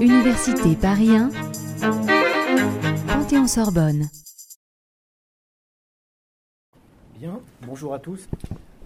Université 0.00 0.74
Paris 0.80 1.10
1, 1.10 1.30
Panthéon-Sorbonne. 3.08 4.08
Bien, 7.18 7.40
bonjour 7.66 7.92
à 7.92 7.98
tous. 7.98 8.26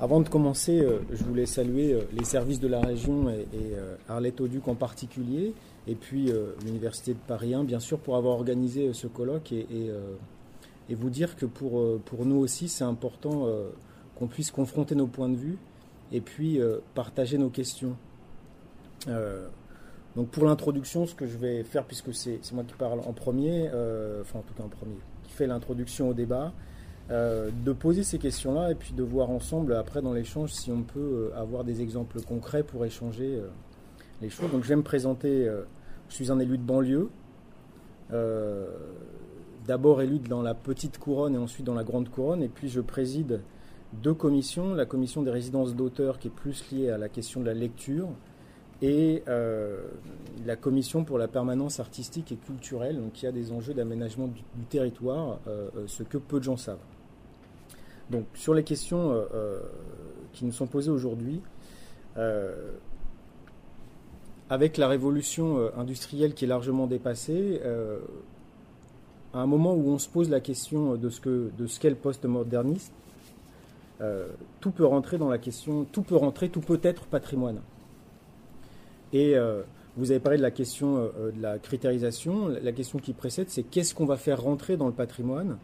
Avant 0.01 0.21
de 0.21 0.29
commencer, 0.29 0.81
euh, 0.81 1.01
je 1.13 1.23
voulais 1.23 1.47
saluer 1.47 1.93
euh, 1.93 2.03
les 2.13 2.25
services 2.25 2.59
de 2.59 2.69
la 2.69 2.81
région 2.81 3.29
et, 3.29 3.47
euh, 3.55 3.97
Arlette 4.09 4.41
Auduc 4.41 4.67
en 4.67 4.75
particulier, 4.75 5.53
et 5.87 5.95
puis 5.95 6.33
l'Université 6.65 7.13
de 7.13 7.19
Paris 7.27 7.55
1, 7.55 7.65
bien 7.65 7.81
sûr, 7.81 7.99
pour 7.99 8.17
avoir 8.17 8.35
organisé 8.35 8.93
ce 8.93 9.07
colloque 9.07 9.53
et, 9.53 9.91
vous 10.91 11.11
dire 11.11 11.37
que 11.37 11.47
pour 11.47 12.27
nous 12.27 12.37
aussi, 12.37 12.69
c'est 12.69 12.85
important 12.85 13.47
qu'on 14.17 14.27
puisse 14.27 14.51
confronter 14.51 14.95
nos 14.95 15.07
points 15.07 15.29
de 15.29 15.37
vue 15.37 15.57
et 16.13 16.21
puis 16.21 16.61
partager 16.95 17.39
nos 17.39 17.51
questions. 17.51 17.97
donc 19.07 20.29
pour 20.31 20.45
l'introduction, 20.45 21.07
ce 21.07 21.15
que 21.15 21.27
je 21.27 21.37
vais 21.37 21.63
faire, 21.63 21.85
puisque 21.85 22.13
c'est 22.15 22.41
moi 22.53 22.65
qui 22.65 22.75
parle 22.75 23.01
en 23.01 23.13
premier, 23.13 23.69
enfin 24.21 24.41
en 24.41 24.43
tout 24.43 24.55
cas 24.55 24.65
en 24.65 24.69
premier, 24.69 24.97
qui 25.25 25.33
fait 25.33 25.47
l'introduction 25.47 26.09
au 26.09 26.15
débat, 26.15 26.53
euh, 27.11 27.51
de 27.65 27.73
poser 27.73 28.05
ces 28.05 28.21
questions-là 28.21 28.71
et 28.71 28.77
puis 28.77 28.93
de 28.93 29.03
voir 29.03 29.31
ensemble 29.31 29.75
après 29.75 30.01
dans 30.01 30.13
l'échange 30.13 30.53
si 30.53 30.71
on 30.71 30.83
peut 30.83 31.01
euh, 31.35 31.37
avoir 31.37 31.65
des 31.65 31.83
exemples 31.83 32.23
concrets 32.23 32.63
pour 32.63 32.85
échanger 32.85 33.35
euh, 33.35 33.49
les 34.23 34.31
choses. 34.31 34.49
Donc 34.53 34.63
je 34.63 34.69
vais 34.69 34.77
me 34.77 34.85
présenter, 34.85 35.51
je 36.09 36.15
suis 36.15 36.31
un 36.31 36.39
élu 36.39 36.57
de 36.57 36.63
banlieue, 36.63 37.11
d'abord 39.67 40.03
élu 40.03 40.21
dans 40.21 40.43
la 40.43 40.55
petite 40.55 40.99
couronne 40.99 41.35
et 41.35 41.39
ensuite 41.39 41.67
dans 41.67 41.75
la 41.75 41.83
grande 41.83 42.09
couronne, 42.11 42.45
et 42.45 42.49
puis 42.49 42.69
je 42.69 42.81
préside 42.81 43.41
deux 43.93 44.15
commissions, 44.15 44.75
la 44.75 44.87
commission 44.87 45.23
des 45.23 45.31
résidences 45.31 45.75
d'auteurs 45.75 46.19
qui 46.19 46.29
est 46.29 46.33
plus 46.33 46.65
liée 46.73 46.91
à 46.91 46.99
la 46.99 47.09
question 47.09 47.41
de 47.41 47.47
la 47.47 47.55
lecture, 47.55 48.09
et 48.83 49.23
la 50.47 50.57
commission 50.57 51.05
pour 51.05 51.19
la 51.19 51.29
permanence 51.29 51.81
artistique 51.81 52.33
et 52.33 52.37
culturelle, 52.37 52.97
donc 52.99 53.13
qui 53.13 53.27
a 53.27 53.33
des 53.33 53.53
enjeux 53.53 53.75
d'aménagement 53.75 54.27
du, 54.27 54.43
territoire, 54.71 55.39
ce 55.87 56.03
que 56.03 56.17
peu 56.17 56.39
de 56.39 56.45
gens 56.45 56.57
savent. 56.57 56.79
Donc 58.11 58.25
sur 58.35 58.55
les 58.55 58.65
questions 58.65 59.13
euh, 59.13 59.25
euh, 59.35 59.61
qui 60.33 60.45
nous 60.45 60.53
sont 60.53 60.67
posées 60.67 60.91
aujourd'hui, 60.91 61.41
euh, 62.17 62.73
avec 64.49 64.77
la 64.77 64.89
révolution 64.89 65.71
industrielle 65.77 66.35
qui 66.35 66.45
est 66.45 66.49
largement 66.49 66.89
dépassée, 66.89 67.61
à 69.33 69.39
un 69.39 69.47
moment 69.47 69.75
où 69.75 69.91
on 69.91 69.99
se 69.99 70.09
pose 70.09 70.29
la 70.29 70.41
question 70.41 70.97
de 70.97 71.09
ce 71.09 71.79
qu'est 71.79 71.91
le 71.91 71.95
post-modernisme, 71.95 72.93
tout 74.61 74.71
peut 74.71 74.87
rentrer 74.87 75.19
dans 75.19 75.29
la 75.29 75.39
question, 75.39 75.85
tout 75.85 76.03
peut 76.03 76.17
rentrer, 76.17 76.49
tout 76.49 76.61
peut 76.61 76.81
être 76.83 77.07
patrimoine. 77.07 77.61
Et 79.13 79.35
vous 79.97 80.11
avez 80.11 80.21
parlé 80.21 80.39
de 80.39 80.43
la 80.43 80.51
question 80.51 80.97
de 80.97 81.41
la 81.41 81.59
critérisation. 81.59 82.49
La 82.49 82.73
question 82.73 82.99
qui 82.99 83.13
précède, 83.13 83.51
c'est 83.51 83.63
qu'est-ce 83.63 83.95
qu'on 83.95 84.07
va 84.07 84.17
faire 84.17 84.41
rentrer 84.41 84.77
dans 84.77 84.87
le 84.87 84.95
patrimoine 84.95 85.59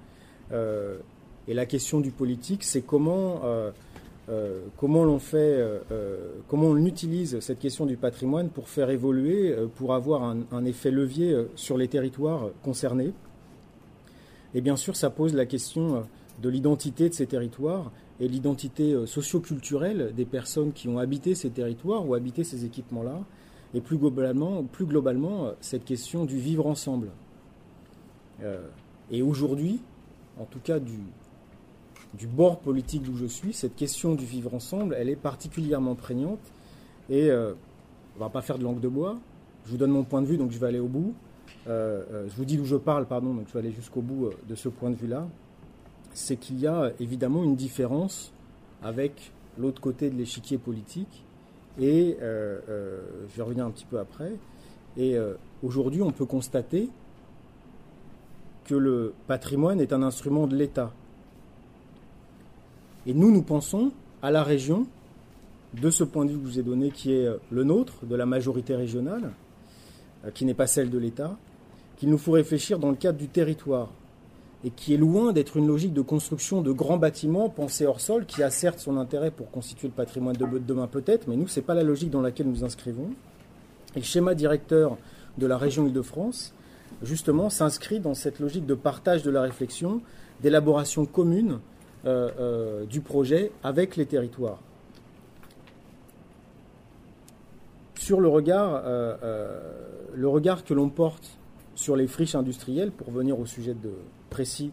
et 1.48 1.54
la 1.54 1.66
question 1.66 2.00
du 2.00 2.10
politique, 2.10 2.64
c'est 2.64 2.82
comment, 2.82 3.42
euh, 3.44 3.70
euh, 4.28 4.62
comment 4.76 5.04
l'on 5.04 5.20
fait, 5.20 5.36
euh, 5.38 6.32
comment 6.48 6.66
on 6.66 6.76
utilise 6.84 7.38
cette 7.40 7.60
question 7.60 7.86
du 7.86 7.96
patrimoine 7.96 8.48
pour 8.48 8.68
faire 8.68 8.90
évoluer, 8.90 9.54
pour 9.76 9.94
avoir 9.94 10.22
un, 10.24 10.64
effet 10.64 10.90
levier 10.90 11.36
sur 11.54 11.78
les 11.78 11.88
territoires 11.88 12.50
concernés. 12.64 13.12
Et 14.54 14.60
bien 14.60 14.76
sûr, 14.76 14.96
ça 14.96 15.10
pose 15.10 15.34
la 15.34 15.46
question 15.46 16.04
de 16.42 16.48
l'identité 16.48 17.08
de 17.08 17.14
ces 17.14 17.26
territoires 17.26 17.92
et 18.20 18.28
l'identité 18.28 19.06
socioculturelle 19.06 20.12
des 20.14 20.24
personnes 20.24 20.72
qui 20.72 20.88
ont 20.88 20.98
habité 20.98 21.34
ces 21.34 21.50
territoires 21.50 22.06
ou 22.08 22.14
habité 22.14 22.44
ces 22.44 22.64
équipements-là, 22.64 23.20
et 23.74 23.80
plus 23.80 23.98
globalement, 23.98 24.62
plus 24.64 24.86
globalement, 24.86 25.52
cette 25.60 25.84
question 25.84 26.24
du 26.24 26.38
vivre 26.38 26.66
ensemble. 26.66 27.10
et 29.10 29.22
aujourd'hui, 29.22 29.80
en 30.38 30.44
tout 30.44 30.58
cas 30.58 30.78
du, 30.78 30.98
bord 32.26 32.58
politique 32.58 33.02
d'où 33.02 33.16
je 33.16 33.26
suis, 33.26 33.52
cette 33.52 33.76
question 33.76 34.14
du 34.14 34.24
vivre 34.24 34.54
ensemble, 34.54 34.94
elle 34.98 35.08
est 35.08 35.16
particulièrement 35.16 35.94
prégnante. 35.94 36.40
Et 37.08 37.30
euh, 37.30 37.52
on 38.16 38.20
va 38.20 38.28
pas 38.28 38.42
faire 38.42 38.58
de 38.58 38.64
langue 38.64 38.80
de 38.80 38.88
bois. 38.88 39.16
Je 39.64 39.70
vous 39.70 39.76
donne 39.76 39.90
mon 39.90 40.04
point 40.04 40.22
de 40.22 40.26
vue, 40.26 40.36
donc 40.36 40.50
je 40.50 40.58
vais 40.58 40.66
aller 40.66 40.78
au 40.78 40.88
bout. 40.88 41.14
Euh, 41.68 42.02
euh, 42.12 42.26
je 42.28 42.36
vous 42.36 42.44
dis 42.44 42.56
d'où 42.56 42.64
je 42.64 42.76
parle, 42.76 43.06
pardon, 43.06 43.34
donc 43.34 43.46
je 43.48 43.52
vais 43.52 43.60
aller 43.60 43.72
jusqu'au 43.72 44.00
bout 44.00 44.30
de 44.48 44.54
ce 44.54 44.68
point 44.68 44.90
de 44.90 44.96
vue-là. 44.96 45.26
C'est 46.18 46.36
qu'il 46.36 46.58
y 46.58 46.66
a 46.66 46.92
évidemment 46.98 47.44
une 47.44 47.56
différence 47.56 48.32
avec 48.82 49.32
l'autre 49.58 49.80
côté 49.80 50.08
de 50.08 50.16
l'échiquier 50.16 50.56
politique. 50.56 51.24
Et 51.78 52.16
je 52.18 53.36
vais 53.36 53.42
revenir 53.42 53.66
un 53.66 53.70
petit 53.70 53.84
peu 53.84 53.98
après. 53.98 54.32
Et 54.96 55.18
aujourd'hui, 55.62 56.00
on 56.00 56.10
peut 56.10 56.24
constater 56.24 56.88
que 58.64 58.74
le 58.74 59.12
patrimoine 59.26 59.78
est 59.80 59.92
un 59.92 60.02
instrument 60.02 60.46
de 60.46 60.56
l'État. 60.56 60.90
Et 63.06 63.14
nous, 63.14 63.30
nous 63.30 63.42
pensons 63.42 63.92
à 64.22 64.30
la 64.30 64.42
région, 64.42 64.86
de 65.80 65.90
ce 65.90 66.04
point 66.04 66.24
de 66.24 66.30
vue 66.30 66.38
que 66.38 66.46
je 66.46 66.52
vous 66.52 66.58
ai 66.58 66.62
donné, 66.62 66.90
qui 66.90 67.12
est 67.12 67.26
euh, 67.26 67.36
le 67.50 67.62
nôtre, 67.62 68.04
de 68.04 68.16
la 68.16 68.26
majorité 68.26 68.74
régionale, 68.74 69.32
euh, 70.24 70.30
qui 70.30 70.44
n'est 70.44 70.54
pas 70.54 70.66
celle 70.66 70.90
de 70.90 70.98
l'État, 70.98 71.36
qu'il 71.96 72.10
nous 72.10 72.18
faut 72.18 72.32
réfléchir 72.32 72.78
dans 72.78 72.90
le 72.90 72.96
cadre 72.96 73.18
du 73.18 73.28
territoire, 73.28 73.90
et 74.66 74.70
qui 74.70 74.92
est 74.92 74.96
loin 74.96 75.32
d'être 75.32 75.56
une 75.56 75.68
logique 75.68 75.92
de 75.92 76.00
construction 76.00 76.60
de 76.60 76.72
grands 76.72 76.96
bâtiments 76.96 77.48
pensés 77.48 77.86
hors 77.86 78.00
sol, 78.00 78.26
qui 78.26 78.42
a 78.42 78.50
certes 78.50 78.80
son 78.80 78.96
intérêt 78.96 79.30
pour 79.30 79.48
constituer 79.48 79.86
le 79.86 79.94
patrimoine 79.94 80.34
de 80.34 80.58
demain 80.58 80.88
peut-être, 80.88 81.28
mais 81.28 81.36
nous, 81.36 81.46
ce 81.46 81.60
n'est 81.60 81.64
pas 81.64 81.74
la 81.74 81.84
logique 81.84 82.10
dans 82.10 82.20
laquelle 82.20 82.48
nous 82.48 82.64
inscrivons. 82.64 83.10
Et 83.94 84.00
le 84.00 84.04
schéma 84.04 84.34
directeur 84.34 84.98
de 85.38 85.46
la 85.46 85.56
région 85.56 85.86
Île-de-France, 85.86 86.52
justement, 87.04 87.48
s'inscrit 87.48 88.00
dans 88.00 88.14
cette 88.14 88.40
logique 88.40 88.66
de 88.66 88.74
partage 88.74 89.22
de 89.22 89.30
la 89.30 89.40
réflexion, 89.40 90.02
d'élaboration 90.42 91.06
commune 91.06 91.60
euh, 92.04 92.30
euh, 92.40 92.86
du 92.86 93.00
projet 93.00 93.52
avec 93.62 93.94
les 93.94 94.06
territoires. 94.06 94.58
Sur 97.94 98.20
le 98.20 98.26
regard, 98.26 98.82
euh, 98.84 99.60
le 100.12 100.28
regard 100.28 100.64
que 100.64 100.74
l'on 100.74 100.88
porte 100.88 101.38
sur 101.76 101.94
les 101.94 102.08
friches 102.08 102.34
industrielles, 102.34 102.90
pour 102.90 103.12
venir 103.12 103.38
au 103.38 103.46
sujet 103.46 103.74
de, 103.74 103.90
précis 104.36 104.70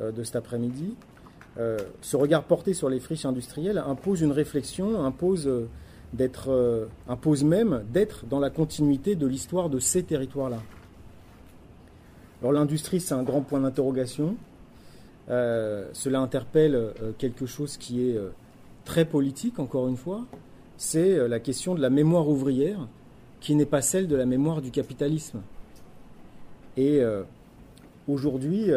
de 0.00 0.22
cet 0.24 0.36
après-midi, 0.36 0.94
ce 1.56 2.16
regard 2.16 2.42
porté 2.42 2.74
sur 2.74 2.90
les 2.90 3.00
friches 3.00 3.24
industrielles 3.24 3.78
impose 3.78 4.20
une 4.20 4.32
réflexion, 4.32 5.04
impose 5.04 5.48
d'être, 6.12 6.88
impose 7.08 7.44
même 7.44 7.84
d'être 7.92 8.26
dans 8.26 8.40
la 8.40 8.50
continuité 8.50 9.14
de 9.14 9.26
l'histoire 9.26 9.70
de 9.70 9.78
ces 9.78 10.02
territoires-là. 10.02 10.60
Alors 12.42 12.52
l'industrie, 12.52 13.00
c'est 13.00 13.14
un 13.14 13.22
grand 13.22 13.40
point 13.40 13.60
d'interrogation. 13.60 14.36
Euh, 15.28 15.88
cela 15.92 16.20
interpelle 16.20 16.74
euh, 16.74 17.12
quelque 17.18 17.46
chose 17.46 17.76
qui 17.76 18.08
est 18.08 18.16
euh, 18.16 18.30
très 18.84 19.04
politique, 19.04 19.58
encore 19.58 19.88
une 19.88 19.96
fois, 19.96 20.24
c'est 20.76 21.26
la 21.26 21.40
question 21.40 21.74
de 21.74 21.80
la 21.80 21.90
mémoire 21.90 22.28
ouvrière, 22.28 22.86
qui 23.40 23.54
n'est 23.54 23.66
pas 23.66 23.80
celle 23.80 24.08
de 24.08 24.16
la 24.16 24.26
mémoire 24.26 24.60
du 24.60 24.70
capitalisme. 24.70 25.40
Et 26.76 27.00
aujourd'hui, 28.08 28.70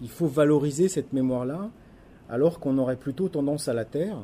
il 0.00 0.08
faut 0.08 0.26
valoriser 0.26 0.88
cette 0.88 1.12
mémoire-là, 1.12 1.70
alors 2.28 2.60
qu'on 2.60 2.78
aurait 2.78 2.96
plutôt 2.96 3.28
tendance 3.28 3.68
à 3.68 3.74
la 3.74 3.84
terre, 3.84 4.16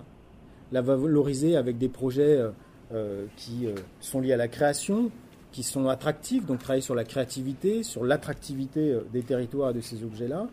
la 0.72 0.82
valoriser 0.82 1.56
avec 1.56 1.78
des 1.78 1.88
projets 1.88 2.40
qui 3.36 3.68
sont 4.00 4.20
liés 4.20 4.32
à 4.32 4.36
la 4.36 4.48
création, 4.48 5.10
qui 5.52 5.62
sont 5.62 5.88
attractifs, 5.88 6.46
donc 6.46 6.58
travailler 6.58 6.82
sur 6.82 6.94
la 6.94 7.04
créativité, 7.04 7.82
sur 7.82 8.04
l'attractivité 8.04 8.98
des 9.12 9.22
territoires 9.22 9.70
et 9.70 9.74
de 9.74 9.80
ces 9.80 10.04
objets-là, 10.04 10.46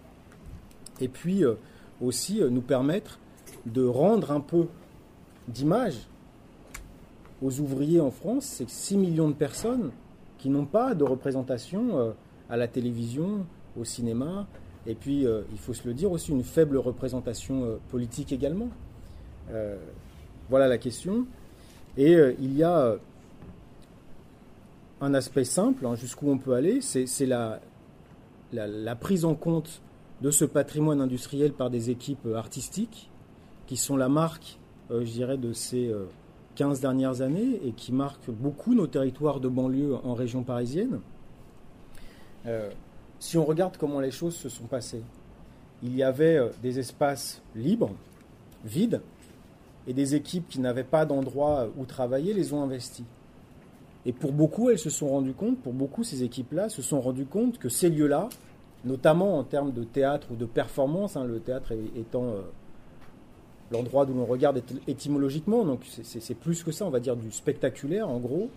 et 1.01 1.07
puis 1.07 1.43
euh, 1.43 1.55
aussi 2.01 2.41
euh, 2.41 2.49
nous 2.49 2.61
permettre 2.61 3.19
de 3.65 3.85
rendre 3.85 4.31
un 4.31 4.39
peu 4.39 4.67
d'image 5.47 6.07
aux 7.41 7.59
ouvriers 7.59 7.99
en 7.99 8.11
France. 8.11 8.45
C'est 8.45 8.69
6 8.69 8.97
millions 8.97 9.29
de 9.29 9.33
personnes 9.33 9.91
qui 10.37 10.49
n'ont 10.49 10.66
pas 10.66 10.95
de 10.95 11.03
représentation 11.03 11.97
euh, 11.97 12.11
à 12.49 12.57
la 12.57 12.67
télévision, 12.67 13.45
au 13.79 13.83
cinéma, 13.83 14.47
et 14.87 14.95
puis 14.95 15.25
il 15.51 15.57
faut 15.57 15.73
se 15.73 15.87
le 15.87 15.93
dire 15.93 16.11
aussi, 16.11 16.31
une 16.31 16.43
faible 16.43 16.77
représentation 16.77 17.79
politique 17.89 18.31
également. 18.31 18.69
voilà 20.49 20.67
la 20.67 20.77
question. 20.77 21.25
Et 21.97 22.16
il 22.39 22.55
y 22.55 22.63
a 22.63 22.95
un 25.01 25.13
aspect 25.13 25.43
simple, 25.43 25.85
hein, 25.85 25.95
jusqu'où 25.95 26.29
on 26.29 26.37
peut 26.37 26.53
aller, 26.53 26.81
c'est 26.81 27.25
la, 27.25 27.59
la, 28.53 28.95
prise 28.95 29.25
en 29.25 29.35
compte 29.35 29.81
de 30.21 30.31
ce 30.31 30.45
patrimoine 30.45 31.01
industriel 31.01 31.51
par 31.51 31.69
des 31.69 31.89
équipes 31.89 32.28
artistiques 32.35 33.09
qui 33.67 33.78
sont 33.78 33.97
la 33.97 34.09
marque, 34.09 34.59
euh, 34.91 35.05
je 35.05 35.11
dirais, 35.11 35.37
de 35.37 35.53
ces 35.53 35.93
15 36.55 36.78
euh, 36.78 36.81
dernières 36.81 37.21
années 37.21 37.59
et 37.66 37.71
qui 37.71 37.91
marquent 37.91 38.29
beaucoup 38.29 38.73
nos 38.75 38.87
territoires 38.87 39.39
de 39.39 39.49
banlieue 39.49 39.95
en 40.03 40.13
région 40.13 40.43
parisienne. 40.43 40.99
Euh, 43.25 43.29
si 43.29 43.37
on 43.37 43.45
regarde 43.45 43.77
comment 43.77 43.99
les 43.99 44.11
choses 44.11 44.35
se 44.35 44.49
sont 44.49 44.66
passées, 44.66 45.01
il 45.83 45.95
y 45.95 46.03
avait 46.03 46.39
des 46.61 46.79
espaces 46.79 47.41
libres, 47.55 47.91
vides, 48.63 49.01
et 49.87 49.93
des 49.93 50.16
équipes 50.16 50.47
qui 50.49 50.59
n'avaient 50.59 50.83
pas 50.83 51.05
d'endroit 51.05 51.67
où 51.77 51.85
travailler 51.85 52.33
les 52.33 52.53
ont 52.53 52.63
investis. 52.63 53.05
Et 54.05 54.13
pour 54.13 54.31
beaucoup, 54.31 54.69
elles 54.69 54.79
se 54.79 54.89
sont 54.89 55.09
rendues 55.09 55.33
compte, 55.33 55.59
pour 55.59 55.73
beaucoup, 55.73 56.03
ces 56.03 56.23
équipes-là 56.23 56.69
se 56.69 56.81
sont 56.81 57.01
rendues 57.01 57.25
compte 57.25 57.57
que 57.57 57.69
ces 57.69 57.89
lieux-là, 57.89 58.29
notamment 58.83 59.37
en 59.37 59.43
termes 59.43 59.71
de 59.71 59.83
théâtre 59.83 60.28
ou 60.31 60.35
de 60.35 60.45
performance, 60.45 61.17
hein, 61.17 61.25
le 61.25 61.39
théâtre 61.39 61.73
étant 61.95 62.25
euh, 62.25 62.41
l'endroit 63.71 64.05
d'où 64.05 64.13
l'on 64.13 64.25
regarde 64.25 64.61
étymologiquement, 64.87 65.66
donc 65.66 65.81
c'est 65.85 66.35
plus 66.35 66.63
que 66.63 66.71
ça, 66.71 66.85
on 66.85 66.91
va 66.91 66.99
dire 66.99 67.16
du 67.16 67.31
spectaculaire 67.31 68.09
en 68.09 68.19
gros, 68.19 68.49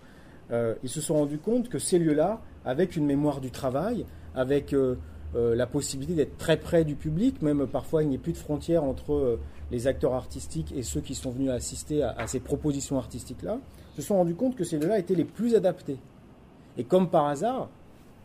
euh, 0.51 0.75
ils 0.83 0.89
se 0.89 1.01
sont 1.01 1.15
rendus 1.15 1.37
compte 1.37 1.69
que 1.69 1.79
ces 1.79 1.99
lieux-là, 1.99 2.41
avec 2.65 2.95
une 2.95 3.05
mémoire 3.05 3.41
du 3.41 3.51
travail, 3.51 4.05
avec 4.35 4.73
euh, 4.73 4.95
la 5.33 5.67
possibilité 5.67 6.15
d'être 6.15 6.37
très 6.37 6.57
près 6.57 6.83
du 6.83 6.95
public, 6.95 7.41
même 7.41 7.67
parfois 7.67 8.03
il 8.03 8.09
n'y 8.09 8.15
a 8.15 8.19
plus 8.19 8.33
de 8.33 8.37
frontières 8.37 8.83
entre 8.83 9.37
les 9.69 9.85
acteurs 9.85 10.13
artistiques 10.13 10.73
et 10.75 10.81
ceux 10.81 11.01
qui 11.01 11.13
sont 11.13 11.29
venus 11.29 11.51
assister 11.51 12.01
à 12.01 12.25
ces 12.25 12.39
propositions 12.39 12.97
artistiques-là, 12.97 13.59
se 13.95 14.01
sont 14.01 14.15
rendus 14.15 14.33
compte 14.33 14.55
que 14.55 14.63
ces 14.63 14.79
lieux-là 14.79 14.97
étaient 14.97 15.15
les 15.15 15.25
plus 15.25 15.55
adaptés. 15.55 15.97
Et 16.77 16.83
comme 16.83 17.09
par 17.09 17.27
hasard, 17.27 17.69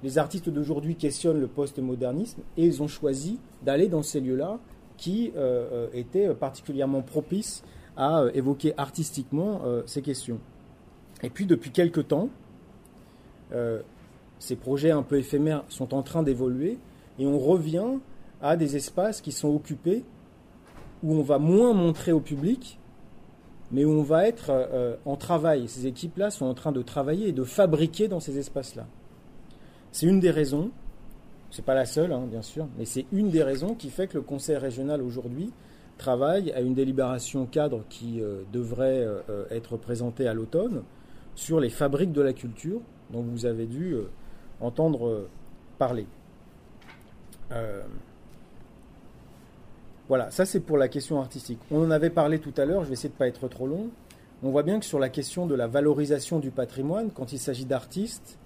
les 0.03 0.19
artistes 0.19 0.50
d'aujourd'hui 0.50 0.97
questionnent 0.97 1.41
le 1.41 1.47
postmodernisme 1.47 2.43
et 2.56 2.65
ils 2.65 2.82
ont 2.82 2.88
choisi 2.88 3.38
d'aller 3.62 3.88
dans 3.88 4.03
ces 4.03 4.21
lieux-là 4.21 4.59
qui 4.97 5.32
euh, 5.35 5.67
euh, 5.73 5.88
étaient 5.93 6.32
particulièrement 6.35 7.03
propices 7.03 7.65
à 7.97 8.21
euh, 8.21 8.31
évoquer 8.35 8.75
artistiquement 8.76 9.62
ces 9.87 10.03
questions. 10.03 10.38
Et 11.22 11.31
puis 11.31 11.46
depuis 11.46 11.70
quelque 11.70 12.00
temps, 12.00 12.28
ces 14.38 14.56
projets 14.56 14.90
un 14.90 15.02
peu 15.02 15.19
éphémères 15.19 15.64
sont 15.69 15.94
en 15.94 16.02
train 16.02 16.22
d'évoluer 16.22 16.78
et 17.19 17.26
on 17.26 17.38
revient 17.38 17.99
à 18.43 18.56
des 18.56 18.76
espaces 18.76 19.20
qui 19.20 19.32
sont 19.32 19.55
occupés 19.55 20.05
où 21.02 21.14
on 21.14 21.22
va 21.22 21.38
moins 21.38 21.72
montrer 21.72 22.12
au 22.12 22.20
public 22.20 22.78
mais 23.70 23.84
où 23.84 23.90
on 23.90 24.02
va 24.02 24.28
être 24.28 24.50
euh, 24.50 24.96
en 25.05 25.16
travail. 25.16 25.69
Ces 25.69 25.87
équipes-là 25.87 26.31
sont 26.31 26.46
en 26.46 26.55
train 26.55 26.72
de 26.72 26.82
travailler 26.82 27.28
et 27.28 27.32
de 27.32 27.44
fabriquer 27.44 28.08
dans 28.08 28.20
ces 28.20 28.38
espaces-là. 28.38 28.87
C'est 29.90 30.06
une 30.06 30.20
des 30.20 30.31
raisons, 30.31 30.70
c'est 31.50 31.64
pas 31.64 31.75
la 31.75 31.84
seule, 31.84 32.12
hein, 32.12 32.26
bien 32.31 32.43
sûr, 32.43 32.69
mais 32.78 32.84
c'est 32.84 33.06
une 33.12 33.31
des 33.31 33.43
raisons 33.43 33.75
qui 33.75 33.90
fait 33.90 34.06
que 34.06 34.14
le 34.14 34.22
Conseil 34.22 34.56
régional 34.56 35.02
aujourd'hui 35.02 35.52
travaille 35.99 36.52
à 36.52 36.61
une 36.61 36.75
délibération 36.75 37.46
cadre 37.46 37.84
qui 37.88 38.20
euh, 38.20 38.43
devrait 38.52 39.05
euh, 39.05 39.44
être 39.50 39.76
présentée 39.76 40.28
à 40.28 40.34
l'automne 40.34 40.82
sur 41.35 41.61
les 41.61 41.71
fabriques 41.71 42.13
de 42.13 42.23
la 42.23 42.33
culture 42.33 42.81
dont 43.11 43.23
vous 43.23 43.47
avez 43.47 43.67
dû 43.67 43.97
entendre 44.61 45.29
parler. 45.79 46.07
Voilà, 50.09 50.31
ça 50.31 50.45
c'est 50.45 50.61
pour 50.61 50.77
la 50.77 50.89
question 50.89 51.21
artistique. 51.21 51.59
On 51.71 51.83
en 51.83 51.91
avait 51.91 52.11
parlé 52.11 52.39
tout 52.39 52.53
à 52.59 52.65
l'heure, 52.65 52.83
je 52.83 52.89
vais 52.89 52.93
essayer 52.93 53.09
de 53.09 53.15
ne 53.15 53.19
pas 53.19 53.29
être 53.29 53.49
trop 53.49 53.67
long. 53.67 53.91
On 54.43 54.51
voit 54.51 54.63
bien 54.63 54.79
que 54.79 54.85
sur 54.85 54.99
la 54.99 55.09
question 55.09 55.47
de 55.47 55.55
la 55.55 55.67
valorisation 55.67 56.39
du 56.39 56.51
patrimoine, 56.51 57.11
quand 57.11 57.33
il 57.33 57.39
s'agit 57.39 57.65
d'artistes, 57.65 58.39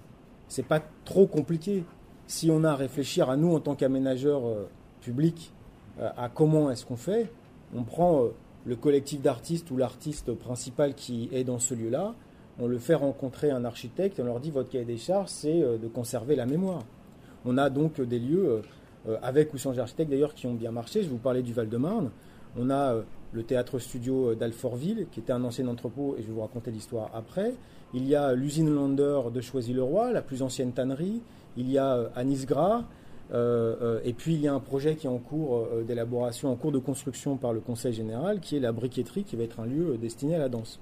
c'est 0.47 0.65
pas 0.65 0.81
trop 1.03 1.27
compliqué. 1.27 1.83
Si 2.27 2.49
on 2.49 2.63
a 2.63 2.71
à 2.71 2.75
réfléchir 2.75 3.29
à 3.29 3.35
nous 3.35 3.53
en 3.53 3.59
tant 3.59 3.75
qu'aménageurs 3.75 4.47
euh, 4.47 4.69
publics, 5.01 5.51
euh, 5.99 6.09
à 6.15 6.29
comment 6.29 6.71
est-ce 6.71 6.85
qu'on 6.85 6.95
fait, 6.95 7.29
on 7.75 7.83
prend 7.83 8.23
euh, 8.23 8.29
le 8.65 8.77
collectif 8.77 9.21
d'artistes 9.21 9.69
ou 9.71 9.77
l'artiste 9.77 10.33
principal 10.33 10.93
qui 10.93 11.27
est 11.33 11.43
dans 11.43 11.59
ce 11.59 11.73
lieu-là, 11.73 12.15
on 12.59 12.67
le 12.67 12.77
fait 12.77 12.95
rencontrer 12.95 13.51
un 13.51 13.65
architecte, 13.65 14.19
on 14.19 14.25
leur 14.25 14.39
dit 14.39 14.51
votre 14.51 14.69
cahier 14.69 14.85
des 14.85 14.97
charges, 14.97 15.29
c'est 15.29 15.61
de 15.61 15.87
conserver 15.87 16.35
la 16.35 16.45
mémoire. 16.45 16.83
On 17.45 17.57
a 17.57 17.69
donc 17.69 18.01
des 18.01 18.19
lieux 18.19 18.61
euh, 19.07 19.17
avec 19.21 19.53
ou 19.53 19.57
sans 19.57 19.77
architectes 19.79 20.11
d'ailleurs, 20.11 20.33
qui 20.33 20.47
ont 20.47 20.53
bien 20.53 20.71
marché. 20.71 21.03
Je 21.03 21.09
vous 21.09 21.17
parler 21.17 21.41
du 21.41 21.53
Val-de-Marne. 21.53 22.11
On 22.57 22.69
a 22.69 22.93
euh, 22.93 23.01
le 23.31 23.43
théâtre 23.43 23.79
studio 23.79 24.35
d'Alfortville, 24.35 25.07
qui 25.11 25.19
était 25.21 25.31
un 25.31 25.43
ancien 25.43 25.67
entrepôt, 25.67 26.15
et 26.17 26.21
je 26.21 26.27
vais 26.27 26.33
vous 26.33 26.41
raconter 26.41 26.71
l'histoire 26.71 27.09
après. 27.13 27.53
Il 27.93 28.07
y 28.07 28.15
a 28.15 28.33
l'usine 28.33 28.73
Lander 28.73 29.21
de 29.33 29.41
Choisy-le-Roi, 29.41 30.11
la 30.11 30.21
plus 30.21 30.41
ancienne 30.41 30.73
tannerie. 30.73 31.21
Il 31.57 31.71
y 31.71 31.77
a 31.77 31.95
euh, 31.95 32.45
Gras. 32.45 32.83
et 34.03 34.13
puis 34.13 34.33
il 34.33 34.41
y 34.41 34.47
a 34.47 34.53
un 34.53 34.59
projet 34.59 34.95
qui 34.95 35.07
est 35.07 35.09
en 35.09 35.19
cours 35.19 35.67
d'élaboration, 35.87 36.51
en 36.51 36.55
cours 36.55 36.71
de 36.71 36.79
construction 36.79 37.37
par 37.37 37.53
le 37.53 37.59
Conseil 37.59 37.93
général, 37.93 38.39
qui 38.39 38.57
est 38.57 38.59
la 38.59 38.71
briqueterie, 38.71 39.23
qui 39.23 39.35
va 39.35 39.43
être 39.43 39.59
un 39.59 39.65
lieu 39.65 39.97
destiné 39.97 40.35
à 40.35 40.39
la 40.39 40.49
danse. 40.49 40.79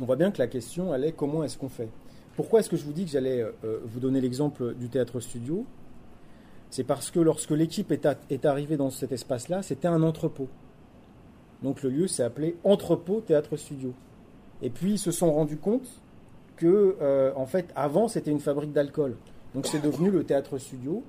On 0.00 0.04
voit 0.04 0.16
bien 0.16 0.30
que 0.30 0.38
la 0.38 0.46
question, 0.46 0.94
elle 0.94 1.04
est 1.04 1.12
comment 1.12 1.44
est-ce 1.44 1.58
qu'on 1.58 1.68
fait? 1.68 1.88
Pourquoi 2.34 2.60
est-ce 2.60 2.70
que 2.70 2.76
je 2.76 2.84
vous 2.84 2.92
dis 2.92 3.04
que 3.04 3.10
j'allais 3.10 3.44
vous 3.84 4.00
donner 4.00 4.20
l'exemple 4.20 4.74
du 4.74 4.88
théâtre 4.88 5.20
studio? 5.20 5.66
C'est 6.70 6.84
parce 6.84 7.10
que 7.10 7.18
lorsque 7.18 7.50
l'équipe 7.50 7.90
est, 7.90 8.46
arrivée 8.46 8.76
dans 8.76 8.90
cet 8.90 9.10
espace-là, 9.10 9.62
c'était 9.62 9.88
un 9.88 10.04
entrepôt. 10.04 10.48
Donc 11.62 11.82
le 11.82 11.90
lieu 11.90 12.06
s'est 12.06 12.22
appelé 12.22 12.56
Entrepôt 12.62 13.20
Théâtre 13.20 13.56
Studio. 13.56 13.92
Et 14.62 14.70
puis 14.70 14.92
ils 14.92 14.98
se 14.98 15.10
sont 15.10 15.32
rendus 15.32 15.56
compte 15.56 15.88
que, 16.56 16.96
euh, 17.02 17.32
en 17.34 17.46
fait, 17.46 17.72
avant 17.74 18.06
c'était 18.06 18.30
une 18.30 18.40
fabrique 18.40 18.72
d'alcool. 18.72 19.16
Donc 19.54 19.66
c'est 19.66 19.82
devenu 19.82 20.10
le 20.10 20.22
Théâtre 20.22 20.58
Studio. 20.58 21.02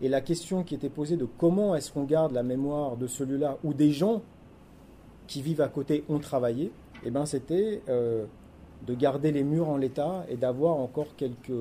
Et 0.00 0.08
la 0.08 0.20
question 0.20 0.62
qui 0.62 0.76
était 0.76 0.88
posée 0.88 1.16
de 1.16 1.26
comment 1.26 1.74
est-ce 1.74 1.90
qu'on 1.90 2.04
garde 2.04 2.32
la 2.32 2.44
mémoire 2.44 2.96
de 2.96 3.08
ce 3.08 3.24
lieu-là 3.24 3.58
où 3.64 3.74
des 3.74 3.90
gens 3.90 4.22
qui 5.26 5.42
vivent 5.42 5.60
à 5.60 5.68
côté 5.68 6.04
ont 6.08 6.20
travaillé, 6.20 6.70
eh 7.04 7.10
ben 7.10 7.26
c'était 7.26 7.82
euh, 7.88 8.24
de 8.86 8.94
garder 8.94 9.32
les 9.32 9.44
murs 9.44 9.68
en 9.68 9.76
l'état 9.76 10.24
et 10.28 10.36
d'avoir 10.36 10.76
encore 10.76 11.16
quelques 11.16 11.52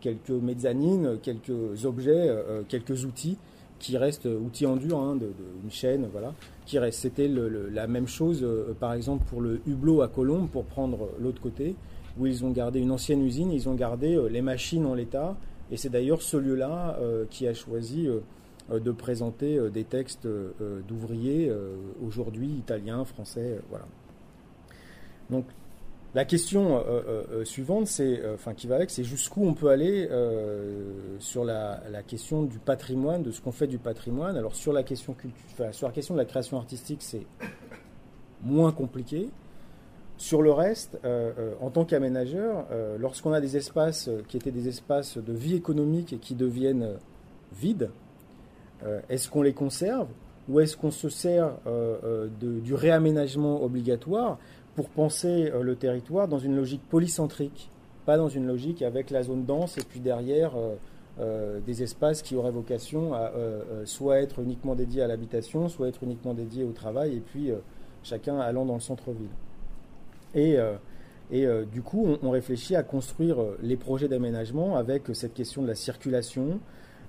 quelques 0.00 0.30
mezzanines, 0.30 1.18
quelques 1.22 1.84
objets, 1.84 2.28
euh, 2.28 2.42
euh, 2.48 2.62
quelques 2.68 3.04
outils 3.04 3.36
qui 3.78 3.96
restent, 3.96 4.26
outils 4.26 4.66
en 4.66 4.76
dur, 4.76 4.98
hein, 4.98 5.18
une 5.64 5.70
chaîne, 5.70 6.06
voilà, 6.12 6.34
qui 6.66 6.78
restent. 6.78 7.00
C'était 7.00 7.28
la 7.28 7.86
même 7.86 8.06
chose, 8.06 8.40
euh, 8.42 8.74
par 8.78 8.92
exemple, 8.92 9.24
pour 9.26 9.40
le 9.40 9.60
Hublot 9.66 10.02
à 10.02 10.08
Colombes, 10.08 10.50
pour 10.50 10.64
prendre 10.64 11.08
l'autre 11.18 11.40
côté, 11.40 11.76
où 12.18 12.26
ils 12.26 12.44
ont 12.44 12.50
gardé 12.50 12.80
une 12.80 12.90
ancienne 12.90 13.24
usine, 13.24 13.50
ils 13.50 13.68
ont 13.68 13.74
gardé 13.74 14.18
les 14.30 14.42
machines 14.42 14.84
en 14.84 14.94
l'état, 14.94 15.36
et 15.70 15.76
c'est 15.78 15.88
d'ailleurs 15.88 16.20
ce 16.20 16.36
lieu-là 16.36 16.98
qui 17.30 17.46
a 17.46 17.54
choisi 17.54 18.08
de 18.68 18.90
présenter 18.90 19.58
des 19.70 19.84
textes 19.84 20.26
d'ouvriers, 20.88 21.50
aujourd'hui 22.04 22.48
italiens, 22.48 23.04
français, 23.04 23.60
voilà. 23.70 23.86
Donc 25.30 25.44
la 26.12 26.24
question 26.24 26.76
euh, 26.76 26.80
euh, 26.80 27.22
euh, 27.32 27.44
suivante, 27.44 27.86
c'est, 27.86 28.20
enfin 28.34 28.52
qui 28.52 28.66
va 28.66 28.74
avec, 28.74 28.90
c'est 28.90 29.04
jusqu'où 29.04 29.46
on 29.46 29.54
peut 29.54 29.68
aller 29.68 30.08
sur 31.20 31.44
la, 31.44 31.80
question 32.06 32.42
du 32.42 32.58
patrimoine, 32.58 33.22
de 33.22 33.30
ce 33.30 33.40
qu'on 33.40 33.52
fait 33.52 33.68
du 33.68 33.78
patrimoine. 33.78 34.36
Alors 34.36 34.54
sur 34.54 34.72
la 34.72 34.82
question 34.82 35.14
sur 35.72 35.86
la 35.86 35.92
question 35.92 36.14
de 36.14 36.18
la 36.18 36.24
création 36.24 36.56
artistique, 36.56 37.02
c'est 37.02 37.26
moins 38.42 38.72
compliqué. 38.72 39.28
Sur 40.16 40.42
le 40.42 40.52
reste, 40.52 40.98
en 41.60 41.70
tant 41.70 41.84
qu'aménageur, 41.84 42.66
lorsqu'on 42.98 43.32
a 43.32 43.40
des 43.40 43.56
espaces 43.56 44.10
qui 44.28 44.36
étaient 44.36 44.50
des 44.50 44.68
espaces 44.68 45.16
de 45.16 45.32
vie 45.32 45.54
économique 45.54 46.12
et 46.12 46.18
qui 46.18 46.34
deviennent 46.34 46.98
vides, 47.52 47.90
est-ce 49.08 49.30
qu'on 49.30 49.42
les 49.42 49.54
conserve 49.54 50.08
ou 50.48 50.60
est-ce 50.60 50.76
qu'on 50.76 50.90
se 50.90 51.08
sert 51.08 51.52
du 52.40 52.74
réaménagement 52.74 53.62
obligatoire? 53.62 54.38
Pour 54.74 54.88
penser 54.88 55.50
euh, 55.52 55.62
le 55.62 55.76
territoire 55.76 56.28
dans 56.28 56.38
une 56.38 56.56
logique 56.56 56.82
polycentrique, 56.88 57.70
pas 58.06 58.16
dans 58.16 58.28
une 58.28 58.46
logique 58.46 58.82
avec 58.82 59.10
la 59.10 59.22
zone 59.22 59.44
dense 59.44 59.78
et 59.78 59.82
puis 59.82 60.00
derrière 60.00 60.56
euh, 60.56 60.74
euh, 61.20 61.60
des 61.60 61.82
espaces 61.82 62.22
qui 62.22 62.36
auraient 62.36 62.50
vocation 62.50 63.12
à 63.14 63.32
soit 63.84 64.20
être 64.20 64.40
uniquement 64.40 64.74
dédiés 64.74 65.02
à 65.02 65.06
l'habitation, 65.06 65.68
soit 65.68 65.88
être 65.88 66.02
uniquement 66.02 66.34
dédiés 66.34 66.64
au 66.64 66.72
travail, 66.72 67.16
et 67.16 67.20
puis 67.20 67.50
chacun 68.02 68.38
allant 68.38 68.64
dans 68.64 68.74
le 68.74 68.80
centre-ville. 68.80 69.28
Et, 70.34 70.56
et 71.30 71.46
du 71.70 71.82
coup, 71.82 72.16
on, 72.22 72.30
réfléchit 72.30 72.74
à 72.76 72.82
construire 72.82 73.36
les 73.60 73.76
projets 73.76 74.08
d'aménagement 74.08 74.76
avec 74.76 75.02
cette 75.12 75.34
question 75.34 75.62
de 75.62 75.66
la 75.66 75.74
circulation, 75.74 76.60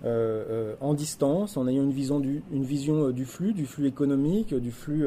en 0.04 0.94
distance, 0.94 1.56
en 1.56 1.68
ayant 1.68 1.84
une 1.84 1.94
vision 1.94 2.20
du, 2.20 2.44
vision 2.52 3.12
du 3.12 3.24
flux, 3.24 3.54
du 3.54 3.66
flux 3.66 3.88
économique, 3.88 4.54
du 4.54 4.72
flux 4.72 5.06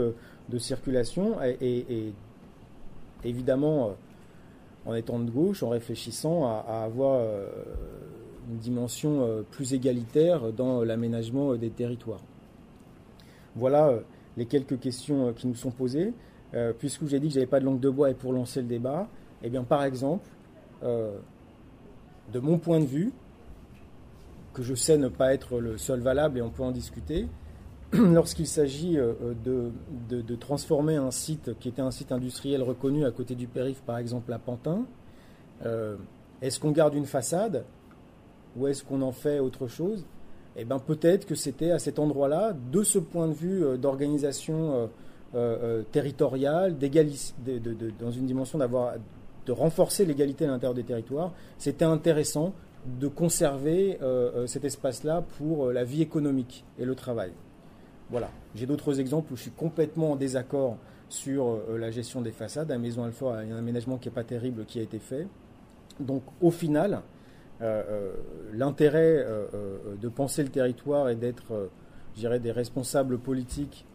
de 0.48 0.58
circulation, 0.58 1.36
et, 1.42 2.14
évidemment, 3.24 3.88
euh, 3.88 3.92
en 4.86 4.94
étant 4.94 5.18
de 5.18 5.30
gauche, 5.30 5.62
en 5.62 5.70
réfléchissant 5.70 6.46
à, 6.46 6.82
avoir 6.84 7.20
euh, 7.20 7.48
une 8.50 8.58
dimension 8.58 9.22
euh, 9.22 9.42
plus 9.50 9.72
égalitaire 9.72 10.52
dans 10.52 10.84
l'aménagement 10.84 11.54
des 11.54 11.70
territoires. 11.70 12.22
Voilà 13.56 13.94
les 14.36 14.46
quelques 14.46 14.80
questions 14.80 15.32
qui 15.32 15.46
nous 15.46 15.54
sont 15.54 15.70
posées. 15.70 16.12
puisque 16.78 17.06
j'ai 17.06 17.20
dit 17.20 17.28
que 17.28 17.34
j'avais 17.34 17.46
pas 17.46 17.60
de 17.60 17.64
langue 17.64 17.80
de 17.80 17.90
bois 17.90 18.10
et 18.10 18.14
pour 18.14 18.32
lancer 18.32 18.60
le 18.60 18.66
débat, 18.66 19.08
eh 19.44 19.48
bien, 19.48 19.62
par 19.62 19.84
exemple, 19.84 20.28
de 20.82 22.40
mon 22.40 22.58
point 22.58 22.80
de 22.80 22.84
vue, 22.84 23.12
que 24.52 24.62
je 24.64 24.74
sais 24.74 24.98
ne 24.98 25.06
pas 25.06 25.32
être 25.34 25.60
le 25.60 25.78
seul 25.78 26.00
valable 26.00 26.38
et 26.38 26.42
on 26.42 26.50
peut 26.50 26.64
en 26.64 26.72
discuter, 26.72 27.28
lorsqu'il 28.12 28.46
s'agit 28.46 28.98
euh, 28.98 29.12
de, 29.44 29.70
de, 30.20 30.34
transformer 30.34 30.96
un 30.96 31.10
site 31.10 31.50
qui 31.60 31.68
était 31.68 31.82
un 31.82 31.90
site 31.90 32.12
industriel 32.12 32.62
reconnu 32.62 33.04
à 33.04 33.10
côté 33.10 33.34
du 33.34 33.46
périph', 33.46 33.82
par 33.82 33.98
exemple 33.98 34.32
à 34.32 34.38
Pantin, 34.38 34.84
euh, 35.64 35.96
est-ce 36.42 36.58
qu'on 36.58 36.72
garde 36.72 36.94
une 36.94 37.06
façade 37.06 37.64
ou 38.56 38.66
est-ce 38.66 38.82
qu'on 38.82 39.02
en 39.02 39.12
fait 39.12 39.38
autre 39.38 39.68
chose? 39.68 40.04
Eh 40.56 40.64
bien 40.64 40.78
peut-être 40.78 41.26
que 41.26 41.34
c'était 41.34 41.70
à 41.70 41.78
cet 41.78 41.98
endroit-là, 41.98 42.54
de 42.72 42.82
ce 42.82 42.98
point 42.98 43.28
de 43.28 43.34
vue 43.34 43.64
euh, 43.64 43.76
d'organisation 43.76 44.88
territoriale, 45.90 46.76
dans 46.78 48.10
une 48.12 48.24
dimension 48.24 48.56
d'avoir 48.56 48.94
de 49.46 49.52
renforcer 49.52 50.04
l'égalité 50.04 50.44
à 50.44 50.48
l'intérieur 50.48 50.74
des 50.74 50.84
territoires, 50.84 51.32
c'était 51.58 51.84
intéressant 51.84 52.54
de 53.00 53.08
conserver 53.08 53.98
cet 54.46 54.64
espace-là 54.64 55.24
pour 55.38 55.72
la 55.72 55.82
vie 55.82 56.02
économique 56.02 56.64
et 56.78 56.84
le 56.84 56.94
travail. 56.94 57.32
Voilà. 58.10 58.30
J'ai 58.54 58.66
d'autres 58.66 59.00
exemples 59.00 59.32
où 59.32 59.36
je 59.36 59.42
suis 59.42 59.50
complètement 59.50 60.12
en 60.12 60.16
désaccord 60.16 60.76
sur 61.08 61.58
la 61.76 61.90
gestion 61.90 62.20
des 62.20 62.32
façades. 62.32 62.70
À 62.70 62.78
Maison 62.78 63.04
Alfort, 63.04 63.42
il 63.42 63.48
y 63.48 63.52
a 63.52 63.54
un 63.54 63.58
aménagement 63.58 63.98
qui 63.98 64.08
n'est 64.08 64.14
pas 64.14 64.24
terrible 64.24 64.64
qui 64.64 64.78
a 64.78 64.82
été 64.82 64.98
fait. 64.98 65.26
Donc 66.00 66.22
au 66.40 66.50
final, 66.50 67.02
euh, 67.62 67.82
euh, 67.88 68.12
l'intérêt 68.52 69.24
euh, 69.26 69.46
de 70.00 70.08
penser 70.08 70.42
le 70.42 70.48
territoire 70.48 71.08
et 71.08 71.14
d'être, 71.14 71.70
je 72.14 72.20
dirais, 72.20 72.40
des 72.40 72.52
responsables 72.52 73.18
politiques, 73.18 73.86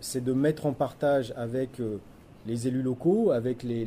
c'est 0.00 0.22
de 0.22 0.32
mettre 0.32 0.64
en 0.66 0.72
partage 0.72 1.34
avec 1.36 1.82
les 2.46 2.68
élus 2.68 2.82
locaux, 2.82 3.32
avec 3.32 3.64
les, 3.64 3.84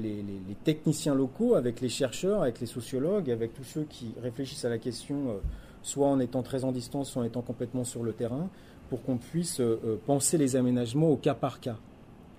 techniciens 0.65 1.15
locaux, 1.15 1.55
avec 1.55 1.79
les 1.79 1.87
chercheurs, 1.87 2.41
avec 2.41 2.59
les 2.59 2.65
sociologues, 2.65 3.31
avec 3.31 3.53
tous 3.53 3.63
ceux 3.63 3.83
qui 3.83 4.13
réfléchissent 4.21 4.65
à 4.65 4.69
la 4.69 4.77
question, 4.77 5.39
soit 5.81 6.09
en 6.09 6.19
étant 6.19 6.43
très 6.43 6.65
en 6.65 6.73
distance, 6.73 7.11
soit 7.11 7.21
en 7.21 7.25
étant 7.25 7.41
complètement 7.41 7.85
sur 7.85 8.03
le 8.03 8.11
terrain, 8.11 8.49
pour 8.89 9.03
qu'on 9.03 9.17
puisse 9.17 9.61
penser 10.05 10.37
les 10.37 10.55
aménagements 10.55 11.09
au 11.09 11.17
cas 11.17 11.35
par 11.35 11.59
cas. 11.59 11.77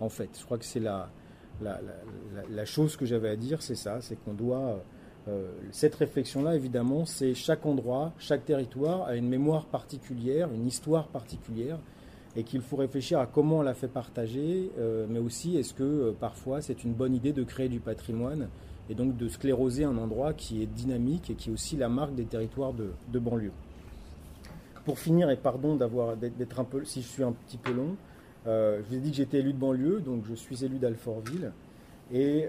En 0.00 0.08
fait, 0.08 0.30
je 0.38 0.44
crois 0.44 0.58
que 0.58 0.64
c'est 0.64 0.80
la, 0.80 1.08
chose 2.64 2.96
que 2.96 3.06
j'avais 3.06 3.28
à 3.28 3.36
dire, 3.36 3.62
c'est 3.62 3.74
ça, 3.74 4.00
c'est 4.00 4.16
qu'on 4.24 4.34
doit 4.34 4.82
euh, 5.28 5.50
cette 5.70 5.94
réflexion-là, 5.94 6.56
évidemment, 6.56 7.04
c'est 7.04 7.34
chaque 7.34 7.66
endroit, 7.66 8.12
chaque 8.18 8.44
territoire 8.44 9.06
a 9.06 9.16
une 9.16 9.28
mémoire 9.28 9.66
particulière, 9.66 10.48
une 10.52 10.66
histoire 10.66 11.08
particulière, 11.08 11.78
et 12.36 12.44
qu'il 12.44 12.62
faut 12.62 12.76
réfléchir 12.76 13.18
à 13.18 13.26
comment 13.26 13.58
on 13.58 13.62
la 13.62 13.74
fait 13.74 13.88
partager, 13.88 14.70
euh, 14.78 15.06
mais 15.08 15.18
aussi 15.18 15.56
est-ce 15.56 15.74
que 15.74 15.82
euh, 15.82 16.12
parfois 16.18 16.62
c'est 16.62 16.84
une 16.84 16.92
bonne 16.92 17.14
idée 17.14 17.32
de 17.32 17.42
créer 17.42 17.68
du 17.68 17.80
patrimoine 17.80 18.48
et 18.88 18.94
donc 18.94 19.16
de 19.16 19.28
scléroser 19.28 19.84
un 19.84 19.98
endroit 19.98 20.32
qui 20.32 20.62
est 20.62 20.66
dynamique 20.66 21.30
et 21.30 21.34
qui 21.34 21.50
est 21.50 21.52
aussi 21.52 21.76
la 21.76 21.88
marque 21.88 22.14
des 22.14 22.24
territoires 22.24 22.72
de, 22.72 23.18
banlieue. 23.18 23.52
Pour 24.84 24.98
finir, 24.98 25.30
et 25.30 25.36
pardon 25.36 25.76
d'être 25.76 26.60
un 26.60 26.64
peu, 26.64 26.84
si 26.84 27.02
je 27.02 27.08
suis 27.08 27.22
un 27.22 27.32
petit 27.32 27.58
peu 27.58 27.72
long, 27.72 27.96
je 28.46 28.82
vous 28.88 28.94
ai 28.94 29.00
dit 29.00 29.10
que 29.10 29.16
j'étais 29.16 29.38
élu 29.38 29.52
de 29.52 29.58
banlieue, 29.58 30.00
donc 30.00 30.24
je 30.24 30.34
suis 30.34 30.64
élu 30.64 30.78
d'Alfortville, 30.78 31.52
et 32.12 32.48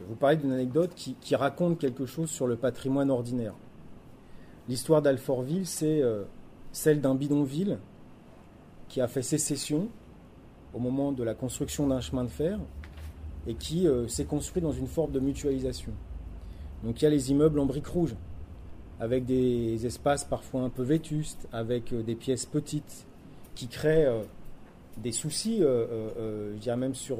je 0.00 0.04
vais 0.06 0.08
vous 0.08 0.16
parler 0.16 0.38
d'une 0.38 0.52
anecdote 0.52 0.94
qui, 0.94 1.36
raconte 1.36 1.78
quelque 1.78 2.06
chose 2.06 2.30
sur 2.30 2.46
le 2.46 2.56
patrimoine 2.56 3.10
ordinaire. 3.10 3.52
L'histoire 4.66 5.02
d'Alfortville, 5.02 5.66
c'est 5.66 6.00
euh, 6.00 6.22
celle 6.72 7.02
d'un 7.02 7.14
bidonville 7.14 7.78
qui 8.88 9.02
a 9.02 9.08
fait 9.08 9.20
sécession 9.20 9.88
au 10.72 10.78
moment 10.78 11.12
de 11.12 11.22
la 11.22 11.34
construction 11.34 11.86
d'un 11.86 12.00
chemin 12.00 12.24
de 12.24 12.30
fer 12.30 12.58
et 13.46 13.54
qui 13.54 13.86
euh, 13.86 14.08
s'est 14.08 14.24
construit 14.24 14.62
dans 14.62 14.72
une 14.72 14.86
forme 14.86 15.12
de 15.12 15.20
mutualisation. 15.20 15.92
Donc 16.82 17.02
il 17.02 17.04
y 17.04 17.06
a 17.06 17.10
les 17.10 17.30
immeubles 17.30 17.58
en 17.58 17.66
briques 17.66 17.88
rouges, 17.88 18.14
avec 19.00 19.24
des 19.24 19.86
espaces 19.86 20.24
parfois 20.24 20.62
un 20.62 20.68
peu 20.68 20.82
vétustes, 20.82 21.48
avec 21.52 21.92
euh, 21.92 22.02
des 22.02 22.14
pièces 22.14 22.46
petites, 22.46 23.06
qui 23.54 23.66
créent 23.66 24.06
des 25.02 25.12
soucis, 25.12 25.62
euh, 25.62 25.66
euh, 25.66 26.08
euh, 26.18 26.52
je 26.54 26.60
dirais 26.60 26.76
même 26.76 26.94
sur 26.94 27.18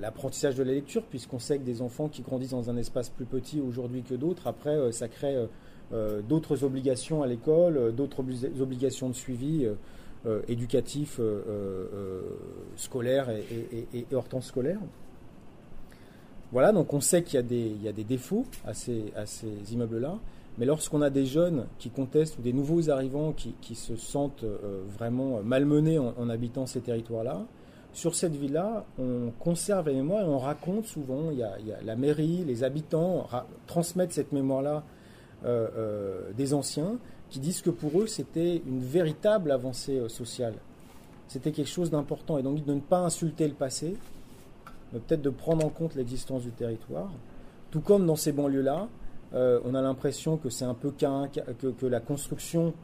l'apprentissage 0.00 0.54
de 0.56 0.62
la 0.62 0.72
lecture, 0.72 1.02
puisqu'on 1.04 1.38
sait 1.38 1.58
que 1.58 1.64
des 1.64 1.82
enfants 1.82 2.08
qui 2.08 2.22
grandissent 2.22 2.50
dans 2.50 2.70
un 2.70 2.76
espace 2.76 3.08
plus 3.08 3.24
petit 3.24 3.60
aujourd'hui 3.60 4.02
que 4.02 4.14
d'autres, 4.14 4.46
après, 4.46 4.92
ça 4.92 5.08
crée 5.08 5.36
d'autres 6.28 6.64
obligations 6.64 7.22
à 7.22 7.26
l'école, 7.26 7.92
d'autres 7.94 8.22
obligations 8.60 9.08
de 9.08 9.14
suivi 9.14 9.66
éducatif, 10.48 11.20
scolaire 12.76 13.30
et, 13.30 14.06
hors 14.12 14.28
temps 14.28 14.40
scolaire. 14.40 14.78
Voilà, 16.52 16.72
donc 16.72 16.92
on 16.92 17.00
sait 17.00 17.22
qu'il 17.22 17.36
y, 17.82 17.88
a 17.88 17.92
des 17.92 18.04
défauts 18.04 18.44
à 18.64 18.74
ces 18.74 19.12
immeubles-là. 19.72 20.18
Mais 20.58 20.66
lorsqu'on 20.66 21.00
a 21.02 21.10
des 21.10 21.26
jeunes 21.26 21.66
qui 21.78 21.90
contestent 21.90 22.38
ou 22.38 22.42
des 22.42 22.52
nouveaux 22.52 22.90
arrivants 22.90 23.32
qui, 23.32 23.74
se 23.74 23.96
sentent 23.96 24.44
euh, 24.44 24.82
vraiment 24.88 25.40
malmenés 25.42 25.98
en, 25.98 26.28
habitant 26.28 26.66
ces 26.66 26.80
territoires-là, 26.80 27.46
sur 27.92 28.14
cette 28.14 28.36
ville-là, 28.36 28.84
on 28.98 29.32
conserve 29.38 29.88
la 29.88 29.94
mémoire 29.94 30.22
et 30.22 30.28
on 30.28 30.38
raconte 30.38 30.86
souvent, 30.86 31.30
il 31.32 31.38
y 31.38 31.42
a, 31.42 31.56
la 31.84 31.96
mairie, 31.96 32.44
les 32.46 32.62
habitants 32.62 33.26
transmettent 33.66 34.12
cette 34.12 34.32
mémoire-là 34.32 34.84
euh, 35.44 35.68
euh, 35.76 36.32
des 36.36 36.54
anciens 36.54 36.98
qui 37.30 37.40
disent 37.40 37.62
que 37.62 37.70
pour 37.70 38.00
eux, 38.00 38.06
c'était 38.06 38.62
une 38.66 38.80
véritable 38.80 39.50
avancée 39.50 40.08
sociale. 40.08 40.54
C'était 41.26 41.52
quelque 41.52 41.70
chose 41.70 41.90
d'important. 41.90 42.38
Et 42.38 42.42
donc 42.42 42.64
de 42.64 42.74
ne 42.74 42.80
pas 42.80 42.98
insulter 42.98 43.48
le 43.48 43.54
passé, 43.54 43.96
mais 44.92 44.98
peut-être 44.98 45.22
de 45.22 45.30
prendre 45.30 45.64
en 45.64 45.68
compte 45.68 45.94
l'existence 45.94 46.42
du 46.42 46.50
territoire. 46.50 47.10
Tout 47.70 47.80
comme 47.80 48.06
dans 48.06 48.16
ces 48.16 48.32
banlieues-là, 48.32 48.88
euh, 49.32 49.60
on 49.64 49.74
a 49.74 49.82
l'impression 49.82 50.36
que 50.36 50.50
c'est 50.50 50.64
un 50.64 50.74
peu 50.74 50.90
qu'un 50.90 51.28
que, 51.28 51.68
que, 51.68 51.86
la 51.86 52.00
construction 52.00 52.74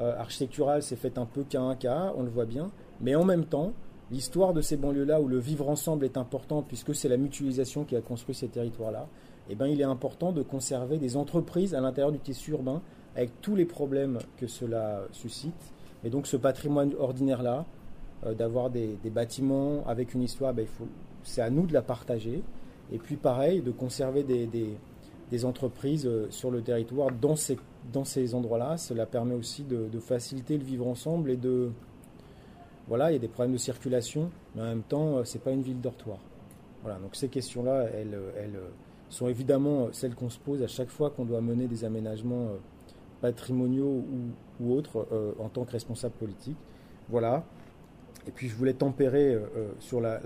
euh, 0.00 0.16
architecturale 0.18 0.82
s'est 0.82 0.96
faite 0.96 1.18
un 1.18 1.26
peu 1.26 1.44
un 1.54 1.74
cas, 1.74 2.12
on 2.16 2.22
le 2.22 2.30
voit 2.30 2.44
bien. 2.44 2.70
Mais 3.00 3.14
en 3.14 3.24
même 3.24 3.44
temps, 3.44 3.72
l'histoire 4.10 4.52
de 4.52 4.60
ces 4.60 4.76
banlieues-là 4.76 5.20
où 5.20 5.26
le 5.26 5.38
vivre 5.38 5.68
ensemble 5.68 6.04
est 6.04 6.16
important 6.16 6.62
puisque 6.62 6.94
c'est 6.94 7.08
la 7.08 7.16
mutualisation 7.16 7.84
qui 7.84 7.96
a 7.96 8.00
construit 8.00 8.34
ces 8.34 8.48
territoires-là, 8.48 9.08
eh 9.48 9.56
ben, 9.56 9.66
il 9.66 9.80
est 9.80 9.84
important 9.84 10.30
de 10.30 10.42
conserver 10.42 10.98
des 10.98 11.16
entreprises 11.16 11.74
à 11.74 11.80
l'intérieur 11.80 12.12
du 12.12 12.20
tissu 12.20 12.52
urbain 12.52 12.82
avec 13.16 13.40
tous 13.40 13.56
les 13.56 13.64
problèmes 13.64 14.18
que 14.36 14.46
cela 14.46 15.02
suscite. 15.10 15.72
Et 16.04 16.10
donc 16.10 16.28
ce 16.28 16.36
patrimoine 16.36 16.92
ordinaire-là, 16.98 17.66
euh, 18.26 18.34
d'avoir 18.34 18.70
des, 18.70 18.96
bâtiments 19.06 19.82
avec 19.88 20.14
une 20.14 20.22
histoire, 20.22 20.54
ben, 20.54 20.66
c'est 21.24 21.42
à 21.42 21.50
nous 21.50 21.66
de 21.66 21.72
la 21.72 21.82
partager. 21.82 22.44
Et 22.92 22.98
puis 22.98 23.16
pareil, 23.16 23.60
de 23.60 23.72
conserver 23.72 24.22
des 24.22 24.76
entreprises 25.44 26.06
euh, 26.06 26.26
sur 26.30 26.50
le 26.50 26.60
territoire 26.62 27.10
dans 27.10 27.36
ces, 27.36 27.56
dans 27.92 28.04
ces 28.04 28.34
endroits-là. 28.34 28.76
Cela 28.76 29.06
permet 29.06 29.34
aussi 29.34 29.62
de, 29.62 29.88
faciliter 30.00 30.58
le 30.58 30.64
vivre 30.64 30.86
ensemble 30.86 31.30
et 31.30 31.36
de. 31.36 31.70
Voilà, 32.88 33.10
il 33.10 33.14
y 33.14 33.16
a 33.16 33.20
des 33.20 33.28
problèmes 33.28 33.52
de 33.52 33.58
circulation, 33.58 34.30
mais 34.54 34.62
en 34.62 34.66
même 34.66 34.82
temps, 34.82 35.18
euh, 35.18 35.24
ce 35.24 35.38
n'est 35.38 35.44
pas 35.44 35.52
une 35.52 35.62
ville 35.62 35.80
dortoir. 35.80 36.18
Voilà, 36.82 36.98
donc 36.98 37.14
ces 37.14 37.28
questions-là, 37.28 37.86
elles, 37.94 38.18
elles, 38.36 38.58
sont 39.10 39.28
évidemment 39.28 39.88
celles 39.92 40.14
qu'on 40.14 40.30
se 40.30 40.38
pose 40.38 40.62
à 40.62 40.68
chaque 40.68 40.88
fois 40.88 41.10
qu'on 41.10 41.24
doit 41.24 41.40
mener 41.40 41.66
des 41.66 41.84
aménagements 41.84 42.46
euh, 42.46 42.56
patrimoniaux 43.20 44.04
ou, 44.08 44.64
ou 44.64 44.72
autres 44.74 45.06
en 45.38 45.48
tant 45.48 45.64
que 45.64 45.72
responsable 45.72 46.14
politique. 46.14 46.56
Voilà. 47.08 47.44
Et 48.26 48.30
puis 48.30 48.48
je 48.48 48.54
voulais 48.54 48.72
tempérer 48.72 49.36
sur 49.78 50.00
la, 50.00 50.20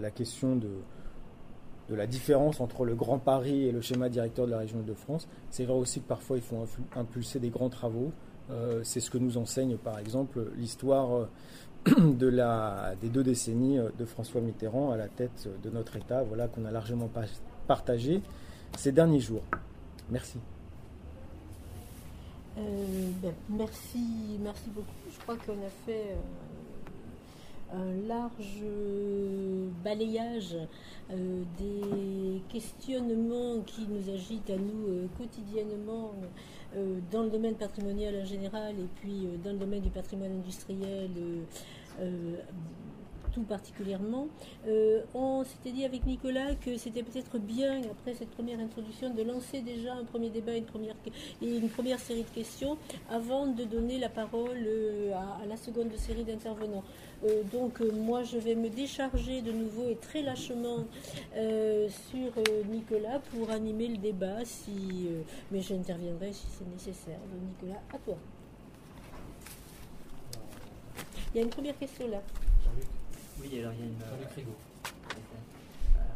la 0.00 0.10
question 0.10 0.56
de, 0.56 0.68
de 1.88 1.94
la 1.94 2.06
différence 2.06 2.60
entre 2.60 2.84
le 2.84 2.94
Grand 2.94 3.18
Paris 3.18 3.64
et 3.64 3.72
le 3.72 3.80
schéma 3.80 4.08
directeur 4.08 4.46
de 4.46 4.50
la 4.50 4.58
région 4.58 4.80
de 4.80 4.94
France. 4.94 5.28
C'est 5.50 5.64
vrai 5.64 5.74
aussi 5.74 6.00
que 6.00 6.08
parfois 6.08 6.36
il 6.36 6.42
faut 6.42 6.66
impulser 6.94 7.40
des 7.40 7.50
grands 7.50 7.70
travaux. 7.70 8.12
Euh, 8.50 8.80
c'est 8.82 9.00
ce 9.00 9.10
que 9.10 9.18
nous 9.18 9.36
enseigne 9.36 9.76
par 9.76 9.98
exemple 9.98 10.50
l'histoire 10.56 11.14
euh, 11.14 11.28
de 12.14 12.26
la, 12.26 12.94
des 13.00 13.08
deux 13.08 13.22
décennies 13.22 13.78
euh, 13.78 13.90
de 13.98 14.04
François 14.04 14.40
Mitterrand 14.40 14.90
à 14.90 14.96
la 14.96 15.08
tête 15.08 15.48
de 15.62 15.70
notre 15.70 15.96
État, 15.96 16.22
voilà 16.22 16.48
qu'on 16.48 16.64
a 16.64 16.70
largement 16.70 17.10
partagé 17.66 18.22
ces 18.76 18.92
derniers 18.92 19.20
jours. 19.20 19.42
Merci. 20.10 20.38
Ben, 22.56 23.34
merci, 23.50 24.38
merci 24.42 24.70
beaucoup. 24.70 24.88
Je 25.12 25.18
crois 25.20 25.36
qu'on 25.36 25.52
a 25.52 25.70
fait 25.86 26.16
un 27.72 28.06
large 28.06 28.62
balayage 29.84 30.56
euh, 31.10 31.42
des 31.58 32.42
questionnements 32.48 33.60
qui 33.64 33.86
nous 33.88 34.12
agitent 34.12 34.50
à 34.50 34.56
nous 34.56 34.88
euh, 34.88 35.06
quotidiennement 35.16 36.12
euh, 36.76 36.98
dans 37.10 37.22
le 37.22 37.30
domaine 37.30 37.54
patrimonial 37.54 38.14
en 38.22 38.24
général 38.24 38.74
et 38.78 38.88
puis 39.00 39.26
dans 39.42 39.52
le 39.52 39.58
domaine 39.58 39.80
du 39.80 39.90
patrimoine 39.90 40.32
industriel 40.32 41.10
particulièrement. 43.44 44.28
Euh, 44.66 45.02
on 45.14 45.44
s'était 45.44 45.70
dit 45.70 45.84
avec 45.84 46.06
Nicolas 46.06 46.54
que 46.54 46.76
c'était 46.76 47.02
peut-être 47.02 47.38
bien, 47.38 47.80
après 47.90 48.14
cette 48.14 48.30
première 48.30 48.58
introduction, 48.60 49.12
de 49.14 49.22
lancer 49.22 49.60
déjà 49.60 49.94
un 49.94 50.04
premier 50.04 50.30
débat 50.30 50.56
une 50.56 50.64
première, 50.64 50.94
et 51.42 51.56
une 51.56 51.68
première 51.68 51.98
série 51.98 52.22
de 52.22 52.34
questions 52.34 52.76
avant 53.10 53.46
de 53.46 53.64
donner 53.64 53.98
la 53.98 54.08
parole 54.08 54.58
euh, 54.66 55.12
à, 55.14 55.46
la 55.46 55.56
seconde 55.56 55.94
série 55.96 56.24
d'intervenants. 56.24 56.84
Euh, 57.24 57.42
donc 57.52 57.80
moi, 57.80 58.22
je 58.22 58.38
vais 58.38 58.54
me 58.54 58.68
décharger 58.68 59.42
de 59.42 59.52
nouveau 59.52 59.88
et 59.88 59.96
très 59.96 60.22
lâchement 60.22 60.84
sur 62.10 62.32
Nicolas 62.70 63.20
pour 63.32 63.50
animer 63.50 63.88
le 63.88 63.96
débat, 63.96 64.44
si, 64.44 65.08
mais 65.50 65.60
j'interviendrai 65.60 66.32
si 66.32 66.46
c'est 66.50 66.68
nécessaire. 66.68 67.18
Nicolas, 67.60 67.80
à 67.92 67.98
toi. 67.98 68.16
Il 71.34 71.38
y 71.38 71.40
a 71.40 71.44
une 71.44 71.50
première 71.50 71.78
question 71.78 72.08
là. 72.08 72.22
Oui, 73.40 73.60
alors 73.60 73.72
il 73.72 73.80
y 73.80 73.82
a 73.82 73.86
une. 73.86 74.02
Euh, 74.02 74.44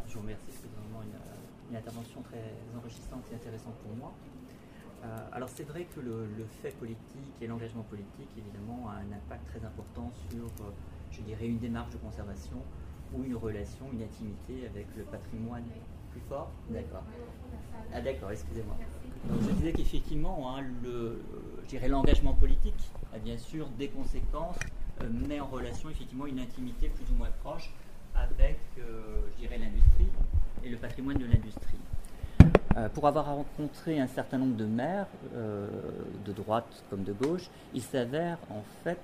je 0.08 0.14
vous 0.14 0.20
remercie, 0.20 0.50
c'est 0.50 0.68
vraiment 0.76 1.02
une, 1.02 1.76
intervention 1.76 2.20
très 2.22 2.52
enrichissante 2.76 3.24
et 3.32 3.34
intéressante 3.34 3.74
pour 3.82 3.96
moi. 3.96 4.12
Euh, 5.04 5.28
alors 5.32 5.48
c'est 5.48 5.62
vrai 5.64 5.84
que 5.84 6.00
le, 6.00 6.26
fait 6.60 6.76
politique 6.78 7.32
et 7.40 7.46
l'engagement 7.46 7.82
politique, 7.84 8.28
évidemment, 8.36 8.88
a 8.90 8.96
un 8.96 9.12
impact 9.16 9.46
très 9.48 9.64
important 9.66 10.12
sur 10.30 10.44
euh, 10.44 10.70
je 11.10 11.20
dirais, 11.22 11.46
une 11.46 11.58
démarche 11.58 11.92
de 11.92 11.98
conservation 11.98 12.58
ou 13.14 13.24
une 13.24 13.36
relation, 13.36 13.86
une 13.92 14.02
intimité 14.02 14.66
avec 14.66 14.86
le 14.96 15.04
patrimoine 15.04 15.64
plus 16.10 16.20
fort 16.28 16.50
D'accord. 16.70 17.04
Ah 17.94 18.00
d'accord, 18.00 18.30
excusez-moi. 18.30 18.76
Donc 19.28 19.40
je 19.42 19.50
disais 19.52 19.72
qu'effectivement, 19.72 20.56
hein, 20.56 20.64
le, 20.82 21.22
l'engagement 21.88 22.34
politique 22.34 22.90
a 23.14 23.18
bien 23.18 23.38
sûr 23.38 23.68
des 23.78 23.88
conséquences, 23.88 24.56
euh, 24.56 24.81
met 25.10 25.40
en 25.40 25.46
relation 25.46 25.90
effectivement 25.90 26.26
une 26.26 26.38
intimité 26.38 26.88
plus 26.88 27.10
ou 27.12 27.16
moins 27.16 27.30
proche 27.42 27.70
avec, 28.14 28.58
euh, 28.78 29.22
je 29.32 29.42
dirais, 29.42 29.58
l'industrie 29.58 30.08
et 30.64 30.68
le 30.68 30.76
patrimoine 30.76 31.18
de 31.18 31.24
l'industrie. 31.24 31.78
Euh, 32.76 32.88
pour 32.88 33.06
avoir 33.06 33.26
rencontré 33.26 34.00
un 34.00 34.06
certain 34.06 34.38
nombre 34.38 34.56
de 34.56 34.64
maires, 34.64 35.06
de 35.34 36.32
droite 36.32 36.84
comme 36.88 37.02
de 37.02 37.12
gauche, 37.12 37.48
il 37.74 37.82
s'avère 37.82 38.38
en 38.50 38.62
fait 38.82 39.00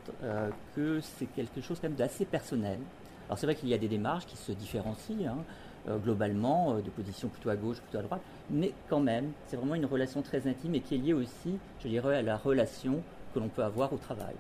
que 0.75 1.01
c'est 1.01 1.27
quelque 1.27 1.61
chose 1.61 1.79
quand 1.81 1.89
même 1.89 1.97
d'assez 1.97 2.25
personnel. 2.25 2.79
Alors 3.27 3.39
c'est 3.39 3.47
vrai 3.47 3.55
qu'il 3.55 3.69
y 3.69 3.75
a 3.75 3.79
des 3.79 3.89
démarches 3.89 4.27
qui 4.27 4.37
se 4.37 4.53
différencient, 4.53 5.27
hein, 5.27 5.97
globalement, 6.03 6.77
de 6.77 6.91
positions 6.91 7.29
plutôt 7.29 7.51
à 7.51 7.57
gauche, 7.57 7.81
plutôt 7.81 7.99
à 7.99 8.03
droite, 8.03 8.23
mais 8.51 8.73
quand 8.89 9.01
même, 9.01 9.33
c'est 9.47 9.57
vraiment 9.57 9.75
une 9.75 9.87
relation 9.87 10.23
très 10.23 10.47
intime 10.47 10.75
et 10.75 10.81
qui 10.81 10.95
est 10.95 10.99
liée 10.99 11.13
aussi, 11.13 11.59
je 11.81 11.89
dirais, 11.89 12.17
à 12.17 12.23
la 12.23 12.37
relation 12.37 13.03
que 13.35 13.39
l'on 13.39 13.49
peut 13.49 13.65
avoir 13.65 13.93
au 13.93 13.99
travail. 13.99 14.35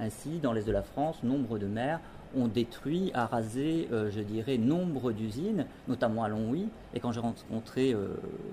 Ainsi, 0.00 0.38
dans 0.42 0.52
l'Est 0.52 0.66
de 0.66 0.72
la 0.72 0.82
France, 0.82 1.22
nombre 1.22 1.58
de 1.58 1.66
maires 1.66 2.00
ont 2.36 2.48
détruit, 2.48 3.10
arasé, 3.14 3.88
euh, 3.92 4.10
je 4.10 4.20
dirais, 4.20 4.58
nombre 4.58 5.12
d'usines, 5.12 5.66
notamment 5.88 6.24
à 6.24 6.28
Longwy. 6.28 6.68
Et 6.94 7.00
quand 7.00 7.12
j'ai 7.12 7.20
rencontré 7.20 7.92
euh, 7.92 8.08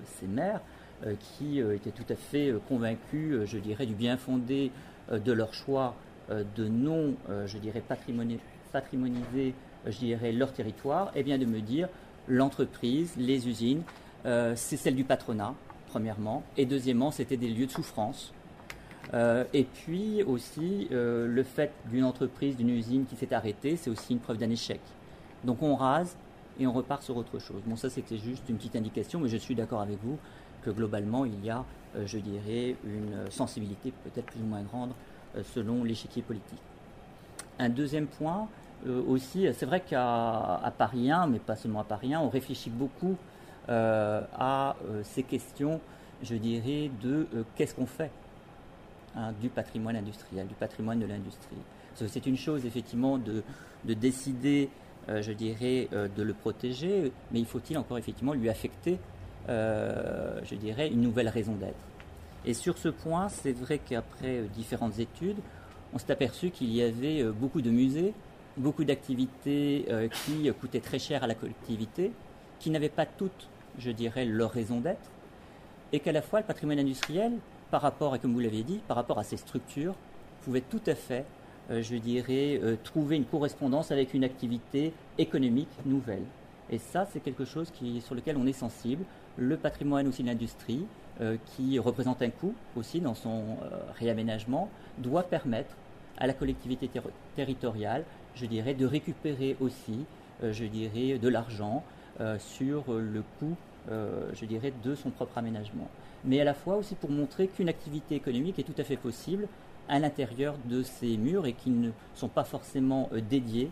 ces 0.05 0.27
maires, 0.27 0.61
euh, 1.05 1.15
qui 1.19 1.59
étaient 1.59 1.91
tout 1.91 2.05
à 2.09 2.15
fait 2.15 2.53
convaincus, 2.69 3.45
je 3.45 3.57
dirais, 3.57 3.85
du 3.85 3.93
bien 3.93 4.15
fondé 4.15 4.71
de 5.11 5.31
leur 5.33 5.53
choix 5.53 5.95
de 6.29 6.67
non, 6.69 7.15
je 7.45 7.57
dirais, 7.57 7.83
patrimoniser, 8.71 9.53
je 9.85 9.97
dirais, 9.97 10.31
leur 10.31 10.53
territoire, 10.53 11.09
et 11.09 11.19
eh 11.19 11.23
bien 11.23 11.37
de 11.37 11.45
me 11.45 11.59
dire, 11.59 11.89
l'entreprise, 12.29 13.13
les 13.17 13.49
usines, 13.49 13.81
c'est 14.23 14.77
celle 14.77 14.95
du 14.95 15.03
patronat, 15.03 15.55
premièrement, 15.87 16.43
et 16.55 16.65
deuxièmement, 16.65 17.11
c'était 17.11 17.35
des 17.35 17.49
lieux 17.49 17.65
de 17.65 17.71
souffrance 17.71 18.33
euh, 19.13 19.43
et 19.53 19.63
puis 19.63 20.23
aussi, 20.23 20.87
euh, 20.91 21.27
le 21.27 21.43
fait 21.43 21.71
d'une 21.89 22.03
entreprise, 22.03 22.55
d'une 22.55 22.69
usine 22.69 23.05
qui 23.05 23.15
s'est 23.15 23.33
arrêtée, 23.33 23.75
c'est 23.75 23.89
aussi 23.89 24.13
une 24.13 24.19
preuve 24.19 24.37
d'un 24.37 24.49
échec. 24.49 24.79
Donc 25.43 25.61
on 25.61 25.75
rase 25.75 26.15
et 26.59 26.67
on 26.67 26.71
repart 26.71 27.03
sur 27.03 27.17
autre 27.17 27.39
chose. 27.39 27.61
Bon, 27.65 27.75
ça 27.75 27.89
c'était 27.89 28.17
juste 28.17 28.47
une 28.49 28.57
petite 28.57 28.75
indication, 28.75 29.19
mais 29.19 29.29
je 29.29 29.37
suis 29.37 29.55
d'accord 29.55 29.81
avec 29.81 29.97
vous 30.03 30.17
que 30.63 30.69
globalement, 30.69 31.25
il 31.25 31.43
y 31.43 31.49
a, 31.49 31.65
euh, 31.95 32.07
je 32.07 32.17
dirais, 32.17 32.75
une 32.85 33.29
sensibilité 33.29 33.93
peut-être 34.03 34.27
plus 34.27 34.41
ou 34.41 34.45
moins 34.45 34.61
grande 34.61 34.91
selon 35.55 35.83
l'échiquier 35.83 36.21
politique. 36.21 36.61
Un 37.57 37.69
deuxième 37.69 38.05
point 38.05 38.47
aussi, 39.07 39.47
c'est 39.53 39.65
vrai 39.65 39.79
qu'à 39.79 40.71
Paris 40.77 41.09
1, 41.09 41.25
mais 41.25 41.39
pas 41.39 41.55
seulement 41.55 41.79
à 41.79 41.83
Paris 41.83 42.13
1, 42.13 42.19
on 42.19 42.29
réfléchit 42.29 42.69
beaucoup 42.69 43.15
à 43.67 44.75
ces 45.01 45.23
questions, 45.23 45.81
je 46.21 46.35
dirais, 46.35 46.91
de 47.01 47.25
qu'est-ce 47.55 47.73
qu'on 47.73 47.87
fait 47.87 48.11
Hein, 49.15 49.31
du 49.39 49.49
patrimoine 49.49 49.95
industriel, 49.95 50.47
du 50.47 50.55
patrimoine 50.55 50.99
de 50.99 51.05
l'industrie. 51.05 51.55
C'est 51.93 52.25
une 52.25 52.35
chose 52.35 52.65
effectivement 52.65 53.19
de, 53.19 53.43
décider, 53.85 54.69
euh, 55.07 55.21
je 55.21 55.31
dirais, 55.31 55.87
euh, 55.93 56.07
de 56.17 56.23
le 56.23 56.33
protéger, 56.33 57.11
mais 57.31 57.39
il 57.39 57.45
faut-il 57.45 57.77
encore 57.77 57.99
effectivement 57.99 58.33
lui 58.33 58.49
affecter, 58.49 58.97
euh, 59.49 60.39
je 60.43 60.55
dirais, 60.55 60.87
une 60.87 61.01
nouvelle 61.01 61.29
raison 61.29 61.53
d'être. 61.53 61.85
Et 62.43 62.55
sur 62.55 62.79
ce 62.79 62.89
point, 62.89 63.29
c'est 63.29 63.51
vrai 63.51 63.77
qu'après 63.77 64.45
différentes 64.55 64.97
études, 64.97 65.37
on 65.93 65.99
s'est 65.99 66.11
aperçu 66.11 66.49
qu'il 66.49 66.73
y 66.73 66.81
avait 66.81 67.23
beaucoup 67.23 67.61
de 67.61 67.69
musées, 67.69 68.15
beaucoup 68.57 68.83
d'activités 68.83 69.85
qui 70.25 70.51
coûtaient 70.59 70.79
très 70.79 70.97
cher 70.97 71.23
à 71.23 71.27
la 71.27 71.35
collectivité, 71.35 72.11
qui 72.57 72.71
n'avaient 72.71 72.89
pas 72.89 73.05
toutes, 73.05 73.47
je 73.77 73.91
dirais, 73.91 74.25
leur 74.25 74.49
raison 74.49 74.79
d'être, 74.79 75.11
et 75.91 75.99
qu'à 75.99 76.11
la 76.11 76.23
fois 76.23 76.39
le 76.39 76.47
patrimoine 76.47 76.79
industriel 76.79 77.33
par 77.73 77.81
rapport, 77.81 78.15
et 78.15 78.19
comme 78.19 78.33
vous 78.33 78.39
l'avez 78.39 78.61
dit, 78.61 78.81
par 78.87 78.95
rapport 78.95 79.17
à 79.17 79.23
ces 79.23 79.35
structures, 79.35 79.95
pouvait 80.43 80.61
tout 80.61 80.81
à 80.85 80.93
fait, 80.93 81.25
euh, 81.71 81.81
je 81.81 81.95
dirais, 81.95 82.59
euh, 82.61 82.75
trouver 82.83 83.15
une 83.15 83.25
correspondance 83.25 83.89
avec 83.89 84.13
une 84.13 84.23
activité 84.23 84.93
économique 85.17 85.75
nouvelle. 85.83 86.21
Et 86.69 86.77
ça, 86.77 87.07
c'est 87.11 87.19
quelque 87.19 87.45
chose 87.45 87.71
sur 87.99 88.13
lequel 88.13 88.37
on 88.37 88.45
est 88.45 88.53
sensible. 88.53 89.03
Le 89.37 89.57
patrimoine 89.57 90.07
aussi 90.07 90.21
de 90.21 90.27
l'industrie, 90.27 90.85
euh, 91.19 91.37
qui 91.47 91.79
représente 91.79 92.21
un 92.21 92.29
coût 92.29 92.53
aussi 92.75 93.01
dans 93.01 93.15
son 93.15 93.57
réaménagement, 93.97 94.69
doit 94.99 95.23
permettre 95.23 95.75
à 96.19 96.27
la 96.27 96.33
collectivité 96.33 96.91
territoriale, 97.35 98.03
je 98.35 98.45
dirais, 98.45 98.75
de 98.75 98.85
récupérer 98.85 99.57
aussi, 99.59 100.05
je 100.43 100.65
dirais, 100.65 101.17
de 101.17 101.27
l'argent 101.27 101.83
sur 102.37 102.93
le 102.93 103.23
coût, 103.39 103.57
je 103.89 104.45
dirais, 104.45 104.73
de 104.83 104.95
son 104.95 105.09
propre 105.09 105.37
aménagement 105.37 105.89
mais 106.25 106.39
à 106.39 106.43
la 106.43 106.53
fois 106.53 106.75
aussi 106.75 106.95
pour 106.95 107.09
montrer 107.09 107.47
qu'une 107.47 107.69
activité 107.69 108.15
économique 108.15 108.59
est 108.59 108.63
tout 108.63 108.79
à 108.79 108.83
fait 108.83 108.97
possible 108.97 109.47
à 109.89 109.99
l'intérieur 109.99 110.55
de 110.65 110.81
ces 110.81 111.17
murs 111.17 111.45
et 111.45 111.53
qu'ils 111.53 111.79
ne 111.79 111.91
sont 112.15 112.29
pas 112.29 112.43
forcément 112.43 113.09
euh, 113.13 113.19
dédiés 113.21 113.69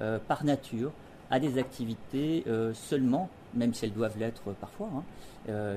euh, 0.00 0.18
par 0.18 0.44
nature 0.44 0.92
à 1.30 1.40
des 1.40 1.58
activités 1.58 2.44
euh, 2.46 2.74
seulement, 2.74 3.30
même 3.54 3.72
si 3.72 3.84
elles 3.84 3.92
doivent 3.92 4.18
l'être 4.18 4.52
parfois, 4.60 4.90
hein, 4.94 5.02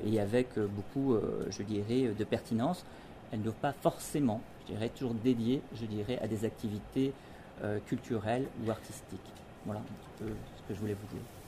et 0.06 0.20
avec 0.20 0.58
beaucoup, 0.58 1.16
je 1.52 1.62
dirais, 1.62 2.12
de 2.18 2.24
pertinence, 2.24 2.84
elles 3.32 3.38
ne 3.38 3.44
doivent 3.44 3.62
pas 3.62 3.72
forcément, 3.72 4.42
je 4.68 4.74
dirais, 4.74 4.90
toujours 4.90 5.14
dédiées, 5.14 5.62
je 5.80 5.86
dirais, 5.86 6.18
à 6.24 6.28
des 6.28 6.44
activités 6.44 7.14
culturelles 7.86 8.48
ou 8.66 8.72
artistiques. 8.72 9.20
Voilà 9.66 9.82
ce 10.20 10.24
que 10.24 10.74
je 10.74 10.80
voulais 10.80 10.96
vous 10.96 11.16
dire. 11.16 11.39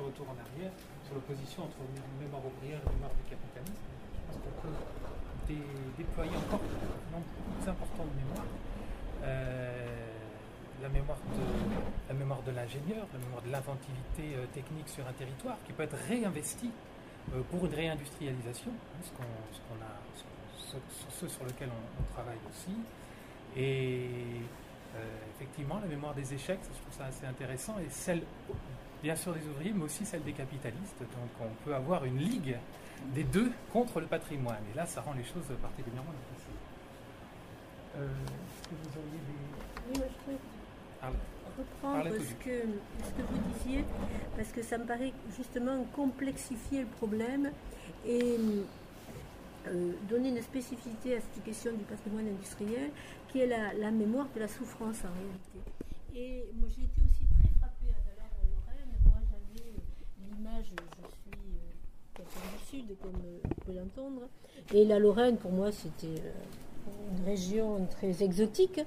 Retour 0.00 0.26
en 0.28 0.36
arrière 0.40 0.72
sur 1.04 1.14
l'opposition 1.14 1.64
entre 1.64 1.76
mémoire 2.20 2.42
ouvrière 2.44 2.80
et 2.80 2.90
mémoire 2.94 3.12
du 3.12 3.24
capitalisme. 3.28 3.84
Je 4.16 4.20
pense 4.26 4.40
qu'on 4.40 4.60
peut 4.62 5.54
déployer 5.98 6.36
encore 6.36 6.60
un 6.64 7.12
nombre 7.12 7.26
plus 7.60 7.68
important 7.68 8.04
de 8.04 8.14
mémoire. 8.16 8.48
Euh, 9.24 10.12
la 10.82 10.88
mémoire 10.88 11.18
de 11.18 12.08
la 12.08 12.14
mémoire 12.14 12.42
de 12.42 12.50
l'ingénieur, 12.50 13.06
la 13.12 13.18
mémoire 13.18 13.42
de 13.42 13.52
l'inventivité 13.52 14.34
euh, 14.34 14.46
technique 14.52 14.88
sur 14.88 15.06
un 15.06 15.12
territoire 15.12 15.56
qui 15.64 15.72
peut 15.72 15.84
être 15.84 15.96
réinvestie 16.08 16.72
euh, 17.32 17.40
pour 17.50 17.64
une 17.66 17.74
réindustrialisation, 17.74 18.72
hein, 18.72 19.04
ce, 19.04 20.76
ce, 21.20 21.28
sur 21.28 21.44
lequel 21.44 21.68
on, 21.70 22.14
travaille 22.14 22.38
aussi. 22.50 22.74
Et 23.56 24.40
effectivement, 25.36 25.78
la 25.80 25.88
mémoire 25.88 26.14
des 26.14 26.34
échecs, 26.34 26.60
je 26.62 26.80
trouve 26.82 26.96
ça 26.96 27.06
assez 27.06 27.26
intéressant, 27.26 27.78
et 27.78 27.90
celle 27.90 28.22
bien 29.02 29.16
sûr 29.16 29.34
des 29.34 29.46
ouvriers, 29.48 29.72
mais 29.72 29.84
aussi 29.84 30.04
celle 30.04 30.22
des 30.22 30.32
capitalistes. 30.32 31.00
Donc 31.00 31.30
on 31.40 31.64
peut 31.64 31.74
avoir 31.74 32.04
une 32.04 32.18
ligue 32.18 32.56
des 33.14 33.24
deux 33.24 33.50
contre 33.72 34.00
le 34.00 34.06
patrimoine. 34.06 34.62
Et 34.72 34.76
là, 34.76 34.86
ça 34.86 35.00
rend 35.00 35.12
les 35.14 35.24
choses 35.24 35.50
particulièrement 35.60 36.12
difficiles. 36.30 36.54
Euh, 37.96 38.06
est-ce 38.06 38.68
que 38.68 38.74
vous 38.74 38.98
auriez 38.98 39.18
des... 39.26 39.92
Oui, 39.92 39.98
moi 39.98 40.06
je 40.08 41.08
reprendre 41.58 42.08
ce 42.10 42.34
que, 42.44 42.62
ce 43.04 43.10
que 43.10 43.22
vous 43.28 43.52
disiez, 43.58 43.84
parce 44.36 44.50
que 44.52 44.62
ça 44.62 44.78
me 44.78 44.84
paraît 44.84 45.12
justement 45.36 45.84
complexifier 45.94 46.80
le 46.80 46.86
problème 46.86 47.50
et 48.06 48.38
euh, 49.68 49.92
donner 50.08 50.30
une 50.30 50.42
spécificité 50.42 51.16
à 51.16 51.20
cette 51.20 51.44
question 51.44 51.72
du 51.72 51.84
patrimoine 51.84 52.28
industriel, 52.28 52.90
qui 53.30 53.40
est 53.40 53.46
la, 53.46 53.90
mémoire 53.90 54.28
de 54.34 54.40
la 54.40 54.48
souffrance 54.48 54.98
en 55.04 55.12
réalité. 55.14 55.58
Et 56.14 56.44
moi 56.54 56.68
j'ai 56.68 56.84
été 56.84 57.00
aussi 57.08 57.22
je 60.62 60.68
suis 60.68 60.76
euh, 62.18 62.22
du 62.22 62.64
Sud, 62.66 62.96
comme 63.00 63.20
euh, 63.24 63.38
vous 63.42 63.54
pouvez 63.64 63.78
l'entendre. 63.78 64.22
Et 64.72 64.84
la 64.84 64.98
Lorraine, 64.98 65.36
pour 65.36 65.52
moi, 65.52 65.72
c'était 65.72 66.20
euh, 66.20 66.32
une 67.12 67.24
région 67.24 67.86
très 67.90 68.22
exotique. 68.22 68.80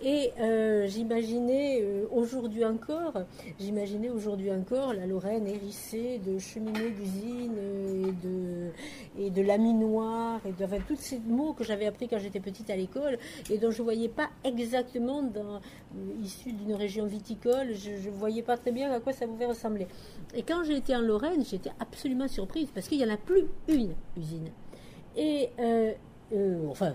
Et 0.00 0.30
euh, 0.40 0.86
j'imaginais 0.86 1.80
euh, 1.82 2.06
aujourd'hui 2.12 2.64
encore, 2.64 3.14
j'imaginais 3.58 4.10
aujourd'hui 4.10 4.52
encore 4.52 4.94
la 4.94 5.06
Lorraine 5.06 5.48
hérissée 5.48 6.20
de 6.24 6.38
cheminées 6.38 6.90
d'usines 6.90 7.56
et 7.58 8.26
de, 8.26 8.70
et 9.18 9.30
de 9.30 9.42
laminoirs, 9.42 10.40
et 10.46 10.52
de, 10.52 10.64
enfin, 10.64 10.78
tous 10.86 10.96
ces 10.96 11.18
mots 11.18 11.52
que 11.52 11.64
j'avais 11.64 11.86
appris 11.86 12.06
quand 12.06 12.18
j'étais 12.18 12.38
petite 12.38 12.70
à 12.70 12.76
l'école 12.76 13.18
et 13.50 13.58
dont 13.58 13.72
je 13.72 13.78
ne 13.80 13.84
voyais 13.84 14.08
pas 14.08 14.28
exactement 14.44 15.22
dans, 15.22 15.56
euh, 15.56 16.22
issus 16.22 16.52
d'une 16.52 16.74
région 16.74 17.06
viticole, 17.06 17.74
je 17.74 17.90
ne 17.90 18.14
voyais 18.14 18.42
pas 18.42 18.56
très 18.56 18.70
bien 18.70 18.92
à 18.92 19.00
quoi 19.00 19.12
ça 19.12 19.26
pouvait 19.26 19.46
ressembler. 19.46 19.88
Et 20.32 20.44
quand 20.44 20.62
j'ai 20.62 20.76
été 20.76 20.94
en 20.94 21.00
Lorraine, 21.00 21.44
j'étais 21.44 21.72
absolument 21.80 22.28
surprise 22.28 22.68
parce 22.72 22.86
qu'il 22.86 22.98
n'y 22.98 23.04
en 23.04 23.12
a 23.12 23.16
plus 23.16 23.46
une 23.66 23.94
usine. 24.16 24.50
Et 25.16 25.48
enfin, 26.68 26.94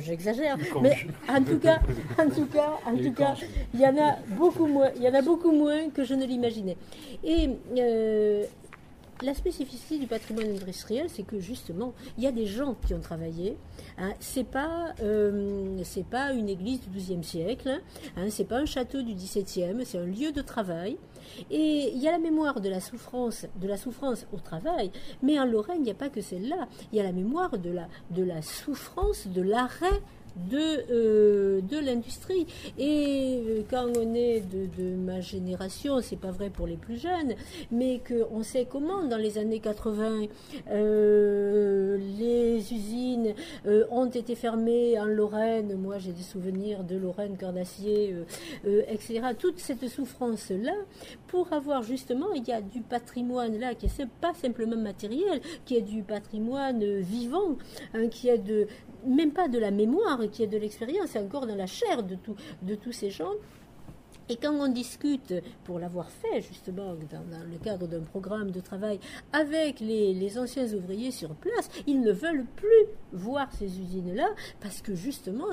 j'exagère, 0.00 0.56
mais 0.80 0.96
en 1.28 1.42
tout 1.42 1.58
cas, 1.58 1.80
en 2.18 2.28
tout 2.28 2.46
cas, 2.46 2.72
en 2.86 2.96
tout 2.96 3.12
cas, 3.12 3.34
il 3.74 3.80
y 3.80 3.86
en 3.86 3.96
a 3.96 4.16
beaucoup 4.28 4.66
moins, 4.66 4.90
il 4.96 5.02
y 5.02 5.08
en 5.08 5.14
a 5.14 5.22
beaucoup 5.22 5.52
moins 5.52 5.90
que 5.90 6.04
je 6.04 6.14
ne 6.14 6.24
l'imaginais. 6.24 6.76
Et 7.24 7.50
euh, 7.78 8.44
la 9.22 9.34
spécificité 9.34 9.98
du 9.98 10.06
patrimoine 10.06 10.48
industriel, 10.50 11.06
c'est 11.08 11.22
que 11.22 11.40
justement, 11.40 11.92
il 12.16 12.24
y 12.24 12.26
a 12.26 12.32
des 12.32 12.46
gens 12.46 12.74
qui 12.86 12.94
ont 12.94 13.00
travaillé. 13.00 13.56
Hein, 13.98 14.12
c'est 14.18 14.44
pas, 14.44 14.94
euh, 15.02 15.78
c'est 15.84 16.06
pas 16.06 16.32
une 16.32 16.48
église 16.48 16.80
du 16.80 16.88
XIIe 16.88 17.22
siècle. 17.22 17.80
Hein, 18.16 18.26
c'est 18.30 18.44
pas 18.44 18.56
un 18.56 18.66
château 18.66 19.02
du 19.02 19.14
XVIIe. 19.14 19.84
C'est 19.84 19.98
un 19.98 20.06
lieu 20.06 20.32
de 20.32 20.40
travail. 20.40 20.96
Et 21.50 21.92
il 21.94 21.98
y 21.98 22.08
a 22.08 22.12
la 22.12 22.18
mémoire 22.18 22.60
de 22.60 22.68
la 22.68 22.80
souffrance, 22.80 23.46
de 23.56 23.68
la 23.68 23.76
souffrance 23.76 24.26
au 24.32 24.38
travail, 24.38 24.90
mais 25.22 25.38
en 25.38 25.44
Lorraine, 25.44 25.78
il 25.78 25.84
n'y 25.84 25.90
a 25.90 25.94
pas 25.94 26.08
que 26.08 26.20
celle-là. 26.20 26.68
Il 26.92 26.98
y 26.98 27.00
a 27.00 27.04
la 27.04 27.12
mémoire 27.12 27.58
de 27.58 27.70
la, 27.70 27.88
de 28.10 28.22
la 28.22 28.42
souffrance, 28.42 29.26
de 29.26 29.42
l'arrêt 29.42 30.00
de, 30.36 30.84
euh, 30.90 31.60
de 31.60 31.78
l'industrie. 31.78 32.46
Et 32.78 33.42
euh, 33.46 33.62
quand 33.70 33.86
on 33.96 34.14
est 34.14 34.40
de, 34.40 34.96
ma 34.96 35.20
génération, 35.20 36.00
c'est 36.00 36.18
pas 36.18 36.30
vrai 36.30 36.50
pour 36.50 36.66
les 36.66 36.76
plus 36.76 36.98
jeunes, 36.98 37.34
mais 37.70 38.00
qu'on 38.06 38.42
sait 38.42 38.66
comment 38.68 39.04
dans 39.04 39.16
les 39.16 39.38
années 39.38 39.60
80, 39.60 40.26
euh, 40.70 41.98
les 42.18 42.72
usines 42.72 43.34
ont 43.90 44.06
été 44.06 44.34
fermées 44.34 44.98
en 44.98 45.04
Lorraine. 45.04 45.76
Moi, 45.76 45.98
j'ai 45.98 46.12
des 46.12 46.22
souvenirs 46.22 46.84
de 46.84 46.96
Lorraine, 46.96 47.36
Cœur 47.36 47.52
d'Acier, 47.52 48.14
etc. 48.64 49.20
Toute 49.38 49.58
cette 49.58 49.86
souffrance-là, 49.88 50.74
pour 51.26 51.52
avoir 51.52 51.82
justement, 51.82 52.32
il 52.34 52.46
y 52.46 52.52
a 52.52 52.60
du 52.60 52.80
patrimoine 52.80 53.58
là 53.58 53.74
qui 53.74 53.86
n'est 53.86 54.06
pas 54.20 54.34
simplement 54.34 54.76
matériel, 54.76 55.40
qui 55.64 55.76
est 55.76 55.82
du 55.82 56.02
patrimoine 56.02 57.00
vivant, 57.00 57.56
hein, 57.94 58.08
qui 58.08 58.28
est 58.28 58.38
de, 58.38 58.66
même 59.06 59.32
pas 59.32 59.48
de 59.48 59.58
la 59.58 59.70
mémoire, 59.70 60.20
qui 60.30 60.42
est 60.42 60.46
de 60.46 60.58
l'expérience, 60.58 61.10
c'est 61.10 61.18
encore 61.18 61.46
dans 61.46 61.56
la 61.56 61.66
chair 61.66 62.02
de, 62.02 62.16
de 62.62 62.74
tous 62.74 62.92
ces 62.92 63.10
gens. 63.10 63.32
Et 64.30 64.36
quand 64.36 64.54
on 64.54 64.68
discute, 64.68 65.34
pour 65.64 65.80
l'avoir 65.80 66.08
fait 66.08 66.40
justement 66.40 66.94
dans, 67.10 67.50
le 67.50 67.58
cadre 67.58 67.88
d'un 67.88 68.02
programme 68.02 68.52
de 68.52 68.60
travail 68.60 69.00
avec 69.32 69.80
les, 69.80 70.38
anciens 70.38 70.72
ouvriers 70.72 71.10
sur 71.10 71.30
place, 71.30 71.68
ils 71.88 72.00
ne 72.00 72.12
veulent 72.12 72.46
plus 72.54 72.86
voir 73.12 73.48
ces 73.52 73.80
usines-là 73.80 74.28
parce 74.60 74.82
que 74.82 74.94
justement 74.94 75.48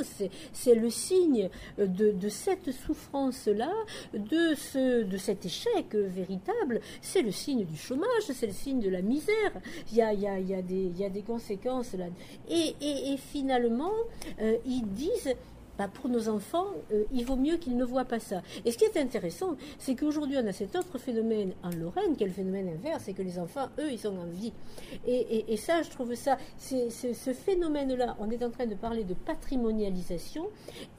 c'est 0.54 0.76
le 0.76 0.92
signe 0.92 1.50
de, 1.80 2.30
cette 2.30 2.72
souffrance-là, 2.72 3.72
de, 4.14 4.54
ce, 4.54 5.02
de 5.02 5.18
cet 5.18 5.48
échec 5.48 5.96
véritable, 5.96 6.80
c'est 7.02 7.24
le 7.24 7.32
signe 7.32 7.66
du 7.66 7.78
chômage, 7.78 8.08
c'est 8.32 8.46
le 8.46 8.54
signe 8.54 8.80
de 8.80 8.90
la 8.90 9.02
misère. 9.02 9.54
Il 9.92 9.98
y 9.98 10.04
a, 10.04 10.14
y 10.14 10.28
a, 10.28 10.40
y 10.40 10.54
a, 10.54 10.62
des, 10.62 10.92
y 10.96 11.04
a 11.04 11.10
des 11.10 11.24
conséquences 11.24 11.94
là. 11.94 12.06
Et, 12.48 12.76
et, 12.80 13.14
et 13.14 13.18
finalement, 13.18 13.94
euh, 14.40 14.56
ils 14.68 14.86
disent 14.86 15.34
bah, 15.78 15.88
pour 15.88 16.10
nos 16.10 16.30
enfants, 16.30 16.68
euh, 16.92 17.04
il 17.12 17.26
vaut 17.26 17.36
mieux 17.36 17.58
qu'ils 17.58 17.78
ne 17.78 17.84
voient 17.84 18.06
pas 18.06 18.20
ça. 18.20 18.42
Et 18.66 18.72
ce 18.72 18.78
qui 18.78 18.86
est 18.86 18.98
intéressant, 18.98 19.56
c'est 19.78 19.96
qu'aujourd'hui, 19.96 20.38
on 20.42 20.48
a 20.48 20.54
cet 20.54 20.76
autre 20.76 20.98
phénomène 20.98 21.54
en 21.64 21.70
Lorraine, 21.70 22.16
qui 22.16 22.24
est 22.24 22.28
le 22.28 22.34
phénomène 22.34 22.70
inverse, 22.70 23.04
c'est 23.06 23.14
que 23.14 23.22
les 23.22 23.40
enfants, 23.40 23.70
eux, 23.80 23.92
ils 23.92 24.00
sont 24.00 24.18
en 24.18 24.26
vie. 24.26 24.54
Et, 25.06 25.58
ça, 25.58 25.82
je 25.82 25.90
trouve 25.90 26.14
ça, 26.16 26.38
ce 26.58 27.34
phénomène-là, 27.34 28.16
on 28.20 28.30
est 28.30 28.44
en 28.44 28.50
train 28.50 28.66
de 28.66 28.76
parler 28.76 29.04
de 29.04 29.14
patrimonialisation, 29.14 30.48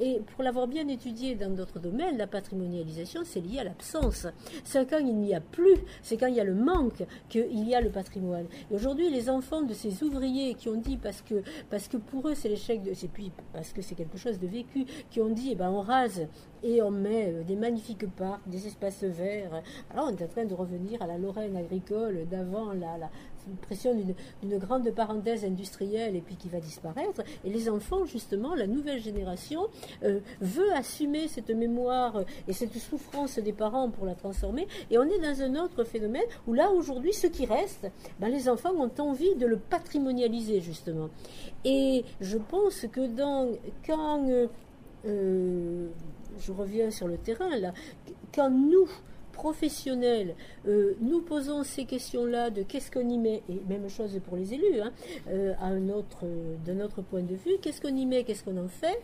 et 0.01 0.21
pour 0.35 0.43
l'avoir 0.43 0.67
bien 0.67 0.87
étudié 0.89 1.35
dans 1.35 1.51
d'autres 1.51 1.79
domaines, 1.79 2.17
la 2.17 2.27
patrimonialisation, 2.27 3.23
c'est 3.25 3.41
lié 3.41 3.61
à 3.61 3.65
l'absence. 3.65 4.27
C'est 4.65 4.89
quand 4.89 4.99
il 4.99 5.17
n'y 5.17 5.35
a 5.35 5.41
plus, 5.41 5.77
c'est 6.03 6.17
quand 6.17 6.27
il 6.27 6.35
y 6.35 6.41
a 6.41 6.45
le 6.45 6.55
manque 6.55 7.05
qu'il 7.29 7.69
y 7.69 7.75
a 7.75 7.81
le 7.81 7.91
patrimoine. 7.91 8.47
Et 8.71 8.75
aujourd'hui, 8.75 9.11
les 9.11 9.31
enfants 9.31 9.63
de 9.63 9.75
ces 9.75 10.03
ouvriers 10.03 10.55
qui 10.55 10.69
ont 10.69 10.77
dit, 10.77 10.97
parce 10.97 11.23
que, 11.23 11.43
parce 11.71 11.89
que 11.89 11.97
pour 11.97 12.29
eux, 12.29 12.35
c'est 12.35 12.49
l'échec 12.49 12.83
de, 12.83 12.95
c'est 12.95 13.09
puis 13.09 13.33
parce 13.53 13.73
que 13.73 13.83
c'est 13.83 13.95
quelque 13.95 14.19
chose 14.19 14.39
de 14.39 14.47
vécu, 14.47 14.68
qui 15.11 15.21
ont 15.21 15.31
dit 15.31 15.51
eh 15.53 15.55
ben, 15.55 15.71
on 15.71 15.81
rase 15.81 16.27
et 16.63 16.83
on 16.83 16.91
met 16.91 17.33
euh, 17.33 17.43
des 17.43 17.57
magnifiques 17.57 18.09
parcs, 18.17 18.47
des 18.47 18.67
espaces 18.67 19.05
verts. 19.05 19.63
Alors 19.91 20.07
on 20.09 20.17
est 20.17 20.23
en 20.23 20.29
train 20.29 20.45
de 20.45 20.55
revenir 20.55 21.01
à 21.03 21.07
la 21.07 21.19
Lorraine 21.19 21.57
agricole 21.57 22.27
d'avant 22.31 22.73
la, 22.73 22.99
la 22.99 23.11
pression 23.57 23.95
d'une 24.43 24.59
grande 24.59 24.91
parenthèse 24.91 25.45
industrielle 25.45 26.17
et 26.17 26.21
puis 26.21 26.37
qui 26.37 26.49
va 26.49 26.61
disparaître. 26.61 27.23
Et 27.45 27.51
les 27.51 27.69
enfants, 27.69 28.05
justement, 28.05 28.55
la 28.55 28.67
nouvelle 28.67 29.01
génération 29.01 29.67
euh, 30.03 30.21
veut 30.41 30.73
assumer 30.73 31.29
cette 31.29 31.51
mémoire 31.51 32.23
et 32.47 32.53
cette 32.53 32.77
souffrance 32.79 33.39
des 33.39 33.53
parents 33.53 33.91
pour 33.91 34.07
la 34.07 34.15
transformer. 34.15 34.67
Et 34.91 34.99
on 34.99 35.05
est 35.05 35.19
dans 35.19 35.43
un 35.43 35.57
autre 35.57 35.85
phénomène 35.85 36.23
où 36.47 36.55
là, 36.55 36.71
aujourd'hui, 36.71 37.13
ce 37.13 37.27
qui 37.27 37.47
reste, 37.47 37.91
ben, 38.21 38.29
les 38.29 38.49
enfants 38.49 38.73
ont 38.73 38.91
envie 38.99 39.35
de 39.37 39.47
le 39.47 39.57
patrimonialiser, 39.57 40.61
justement. 40.61 41.09
Et 41.65 42.05
je 42.21 42.39
pense 42.39 42.87
que 42.93 43.07
dans, 43.07 43.49
quand... 43.87 44.29
Euh, 44.29 44.47
euh, 45.07 45.89
je 46.41 46.53
reviens 46.53 46.91
sur 46.91 47.09
le 47.09 47.17
terrain 47.17 47.57
là, 47.57 47.73
quand 48.35 48.51
nous, 48.51 48.89
professionnels, 49.39 50.35
euh, 50.67 50.95
nous 51.01 51.21
posons 51.21 51.63
ces 51.63 51.85
questions-là 51.85 52.51
de 52.51 52.65
qu'est-ce 52.65 52.91
qu'on 52.91 53.09
y 53.09 53.19
met, 53.19 53.45
et 53.49 53.61
même 53.69 53.89
chose 53.89 54.21
pour 54.27 54.37
les 54.37 54.53
élus, 54.53 54.81
hein, 54.83 54.93
euh, 55.29 55.55
autre, 55.91 56.25
d'un 56.67 56.81
autre 56.81 57.03
point 57.03 57.23
de 57.23 57.37
vue, 57.37 57.53
qu'est-ce 57.63 57.81
qu'on 57.81 57.95
y 57.95 58.05
met, 58.05 58.25
qu'est-ce 58.25 58.43
qu'on 58.43 58.57
en 58.57 58.67
fait, 58.67 59.01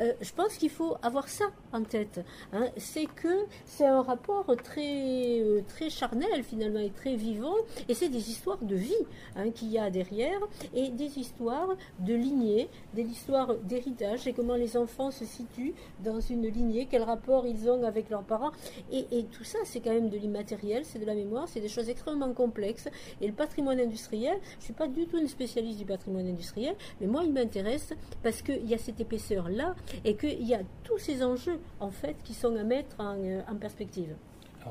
euh, 0.00 0.12
je 0.20 0.32
pense 0.32 0.54
qu'il 0.56 0.70
faut 0.70 0.96
avoir 1.02 1.28
ça 1.28 1.46
en 1.72 1.82
tête. 1.82 2.20
Hein. 2.52 2.68
C'est 2.76 3.06
que 3.06 3.46
c'est 3.64 3.86
un 3.86 4.02
rapport 4.02 4.46
très, 4.62 5.40
euh, 5.40 5.62
très 5.68 5.90
charnel 5.90 6.42
finalement 6.42 6.80
et 6.80 6.90
très 6.90 7.16
vivant, 7.16 7.54
et 7.88 7.94
c'est 7.94 8.08
des 8.08 8.30
histoires 8.30 8.58
de 8.62 8.76
vie 8.76 8.94
hein, 9.36 9.50
qu'il 9.50 9.70
y 9.70 9.78
a 9.78 9.90
derrière, 9.90 10.38
et 10.74 10.90
des 10.90 11.18
histoires 11.18 11.76
de 12.00 12.14
lignée, 12.14 12.68
des 12.94 13.04
histoires 13.04 13.54
d'héritage, 13.56 14.26
et 14.26 14.32
comment 14.32 14.56
les 14.56 14.76
enfants 14.76 15.10
se 15.10 15.24
situent 15.24 15.74
dans 16.04 16.20
une 16.20 16.46
lignée, 16.46 16.88
quel 16.90 17.02
rapport 17.02 17.46
ils 17.46 17.68
ont 17.68 17.84
avec 17.84 18.10
leurs 18.10 18.24
parents, 18.24 18.52
et, 18.92 19.06
et 19.10 19.24
tout 19.24 19.44
ça 19.44 19.58
c'est 19.64 19.80
quand 19.80 19.92
même 19.92 20.08
de 20.08 20.16
l'immatériel, 20.16 20.84
c'est 20.84 20.98
de 20.98 21.06
la 21.06 21.14
mémoire, 21.14 21.48
c'est 21.48 21.60
des 21.60 21.68
choses 21.68 21.88
extrêmement 21.88 22.32
complexes, 22.32 22.88
et 23.20 23.26
le 23.26 23.32
patrimoine 23.32 23.80
industriel, 23.80 24.38
je 24.52 24.56
ne 24.56 24.62
suis 24.62 24.72
pas 24.72 24.88
du 24.88 25.06
tout 25.06 25.18
une 25.18 25.28
spécialiste 25.28 25.78
du 25.78 25.84
patrimoine 25.84 26.26
industriel, 26.28 26.74
mais 27.00 27.06
moi 27.06 27.22
il 27.24 27.32
m'intéresse 27.32 27.92
parce 28.22 28.42
qu'il 28.42 28.68
y 28.68 28.74
a 28.74 28.78
cette 28.78 29.00
épaisseur-là, 29.00 29.74
et 30.04 30.16
qu'il 30.16 30.42
y 30.42 30.54
a 30.54 30.60
tous 30.84 30.98
ces 30.98 31.22
enjeux 31.22 31.58
en 31.80 31.90
fait 31.90 32.16
qui 32.24 32.34
sont 32.34 32.54
à 32.56 32.64
mettre 32.64 32.96
en, 32.98 33.16
euh, 33.18 33.40
perspective. 33.60 34.14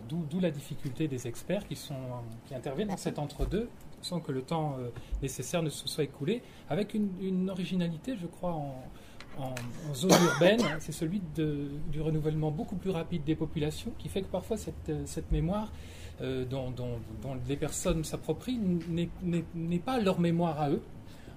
D'où 0.10 0.41
la 0.41 0.51
difficulté 0.51 1.08
des 1.08 1.25
experts 1.25 1.65
qui, 1.65 1.78
sont, 1.78 1.95
qui 2.47 2.54
interviennent 2.54 2.89
dans 2.89 2.97
cet 2.97 3.17
entre-deux, 3.17 3.69
sans 4.01 4.19
que 4.19 4.34
le 4.34 4.41
temps 4.41 4.75
euh, 4.78 4.89
nécessaire 5.21 5.63
ne 5.63 5.69
se 5.69 5.88
soit 5.88 6.04
écoulé, 6.04 6.41
avec 6.69 6.93
une, 6.93 7.49
originalité, 7.49 8.17
je 8.17 8.28
crois, 8.28 8.51
en, 8.51 8.75
zone 9.93 10.12
urbaine, 10.12 10.60
c'est 10.80 10.91
celui 10.91 11.21
de, 11.36 11.69
du 11.91 12.01
renouvellement 12.01 12.51
beaucoup 12.51 12.75
plus 12.75 12.89
rapide 12.89 13.23
des 13.23 13.36
populations, 13.36 13.91
qui 13.97 14.10
fait 14.10 14.21
que 14.21 14.28
parfois 14.28 14.58
cette, 14.58 14.89
euh, 14.89 15.04
cette 15.06 15.32
mémoire 15.32 15.71
dont, 16.49 16.71
dont, 16.71 17.01
dont, 17.21 17.38
les 17.45 17.58
personnes 17.58 18.06
s'approprient 18.06 18.58
n'est 18.58 19.80
pas 19.80 19.99
leur 19.99 20.21
mémoire 20.21 20.62
à 20.62 20.69
eux. 20.69 20.82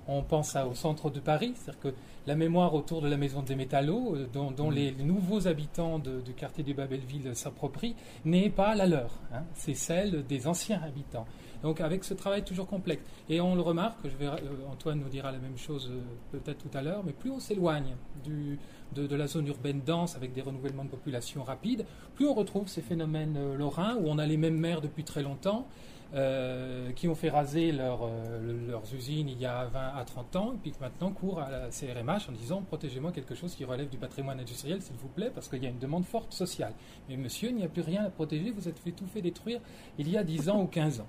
On 0.08 0.22
pense 0.22 0.56
au 0.56 0.74
centre 0.74 1.10
de 1.10 1.20
Paris, 1.20 1.52
c'est-à-dire 1.54 1.80
que 1.80 1.94
la 2.26 2.34
mémoire 2.34 2.74
autour 2.74 3.02
de 3.02 3.08
la 3.08 3.16
maison 3.16 3.42
des 3.42 3.54
métallos, 3.54 4.14
euh, 4.16 4.26
dont, 4.32 4.70
mm. 4.70 4.74
les, 4.74 4.92
nouveaux 4.92 5.46
habitants 5.48 5.98
du 5.98 6.34
quartier 6.34 6.64
du 6.64 6.74
Babelville 6.74 7.34
s'approprient, 7.34 7.94
n'est 8.24 8.50
pas 8.50 8.74
la 8.74 8.86
leur. 8.86 9.18
Hein. 9.32 9.44
C'est 9.54 9.74
celle 9.74 10.26
des 10.26 10.46
anciens 10.46 10.80
habitants. 10.82 11.26
Donc 11.62 11.80
avec 11.80 12.04
ce 12.04 12.14
travail 12.14 12.44
toujours 12.44 12.66
complexe. 12.66 13.02
Et 13.28 13.40
on 13.40 13.54
le 13.54 13.62
remarque, 13.62 13.98
je 14.04 14.16
vais, 14.16 14.26
euh, 14.26 14.38
Antoine 14.70 15.00
nous 15.00 15.08
dira 15.08 15.32
la 15.32 15.38
même 15.38 15.58
chose 15.58 15.90
euh, 15.90 16.00
peut-être 16.32 16.58
tout 16.58 16.76
à 16.76 16.82
l'heure, 16.82 17.02
mais 17.04 17.12
plus 17.12 17.30
on 17.30 17.40
s'éloigne 17.40 17.96
de, 18.24 19.06
de, 19.06 19.16
la 19.16 19.26
zone 19.26 19.46
urbaine 19.48 19.80
dense 19.84 20.16
avec 20.16 20.32
des 20.32 20.42
renouvellements 20.42 20.84
de 20.84 20.90
population 20.90 21.42
rapides, 21.42 21.84
plus 22.14 22.26
on 22.26 22.34
retrouve 22.34 22.68
ces 22.68 22.82
phénomènes 22.82 23.54
lorrains 23.54 23.96
où 23.96 24.08
on 24.08 24.18
a 24.18 24.26
les 24.26 24.36
mêmes 24.36 24.58
maires 24.58 24.80
depuis 24.80 25.04
très 25.04 25.22
longtemps 25.22 25.66
euh, 26.14 26.90
qui 26.92 27.06
ont 27.06 27.14
fait 27.14 27.28
raser 27.28 27.70
euh, 27.70 28.66
leurs 28.66 28.94
usines 28.94 29.28
il 29.28 29.38
y 29.38 29.44
a 29.44 29.66
20 29.66 29.78
à 29.94 30.04
30 30.04 30.36
ans, 30.36 30.52
et 30.54 30.56
puis 30.56 30.70
qui 30.70 30.80
maintenant 30.80 31.12
courent 31.12 31.40
à 31.40 31.50
la 31.50 31.68
CRMH 31.68 32.30
en 32.30 32.32
disant 32.32 32.62
protégez-moi 32.62 33.12
quelque 33.12 33.34
chose 33.34 33.54
qui 33.54 33.64
relève 33.64 33.90
du 33.90 33.98
patrimoine 33.98 34.40
industriel, 34.40 34.80
s'il 34.80 34.96
vous 34.96 35.08
plaît, 35.08 35.30
parce 35.34 35.48
qu'il 35.48 35.62
y 35.62 35.66
a 35.66 35.68
une 35.68 35.78
demande 35.78 36.06
forte 36.06 36.32
sociale. 36.32 36.72
Mais 37.08 37.18
monsieur, 37.18 37.50
il 37.50 37.56
n'y 37.56 37.64
a 37.64 37.68
plus 37.68 37.82
rien 37.82 38.04
à 38.04 38.10
protéger, 38.10 38.50
vous 38.50 38.68
êtes 38.68 38.78
fait 38.78 38.92
tout 38.92 39.06
fait 39.06 39.20
détruire 39.20 39.60
il 39.98 40.08
y 40.08 40.16
a 40.16 40.24
10 40.24 40.48
ans 40.48 40.62
ou 40.62 40.66
15 40.66 41.00
ans. 41.00 41.08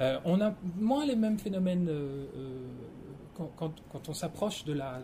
Euh, 0.00 0.18
on 0.24 0.40
a 0.40 0.54
moins 0.78 1.04
les 1.04 1.16
mêmes 1.16 1.38
phénomènes 1.38 1.90
quand, 3.36 4.08
on 4.08 4.14
s'approche 4.14 4.64
de 4.64 4.72
la, 4.72 5.00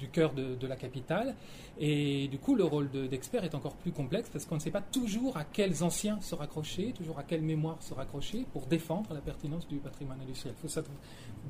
du 0.00 0.08
cœur 0.08 0.32
de, 0.32 0.66
la 0.66 0.76
capitale. 0.76 1.34
Et 1.78 2.28
du 2.28 2.38
coup, 2.38 2.54
le 2.54 2.64
rôle 2.64 2.90
d'expert 2.90 3.44
est 3.44 3.54
encore 3.54 3.74
plus 3.74 3.92
complexe 3.92 4.28
parce 4.30 4.44
qu'on 4.44 4.56
ne 4.56 4.60
sait 4.60 4.70
pas 4.70 4.80
toujours 4.80 5.36
à 5.36 5.44
quels 5.44 5.84
anciens 5.84 6.20
se 6.20 6.34
raccrocher, 6.34 6.92
toujours 6.92 7.18
à 7.18 7.22
quelle 7.22 7.42
mémoire 7.42 7.82
se 7.82 7.94
raccrocher 7.94 8.46
pour 8.52 8.66
défendre 8.66 9.12
la 9.14 9.20
pertinence 9.20 9.68
du 9.68 9.76
patrimoine 9.76 10.20
industriel. 10.20 10.54
Il 10.62 10.68
faut 10.68 10.82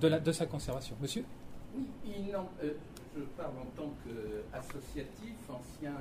la, 0.08 0.18
de 0.20 0.32
sa 0.32 0.46
conservation. 0.46 0.96
Monsieur? 1.00 1.24
Oui, 1.76 1.84
euh, 2.34 2.72
je 3.16 3.22
parle 3.36 3.54
en 3.58 3.70
tant 3.76 3.92
qu'associatif, 4.04 5.36
ancien 5.48 5.94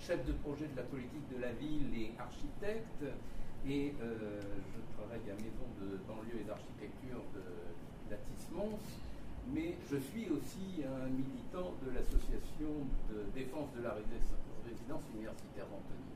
chef 0.00 0.24
de 0.24 0.32
projet 0.32 0.66
de 0.68 0.76
la 0.76 0.84
politique 0.84 1.28
de 1.34 1.40
la 1.40 1.52
ville 1.52 1.90
et 1.94 2.12
architecte. 2.18 3.04
Et 3.66 3.92
euh, 4.00 4.40
je 4.40 4.96
travaille 4.96 5.28
à 5.30 5.34
Maison 5.34 5.66
de 5.80 5.98
banlieue 6.06 6.40
et 6.40 6.44
d'architecture 6.44 7.22
de 7.34 7.42
Latis-Mons 8.10 8.78
mais 9.52 9.74
je 9.90 9.96
suis 9.96 10.28
aussi 10.28 10.84
un 10.84 11.08
militant 11.08 11.74
de 11.84 11.90
l'association 11.90 12.84
de 13.10 13.24
défense 13.34 13.68
de 13.76 13.82
la 13.82 13.94
résidence 13.94 15.02
universitaire 15.14 15.66
d'Antony. 15.66 16.08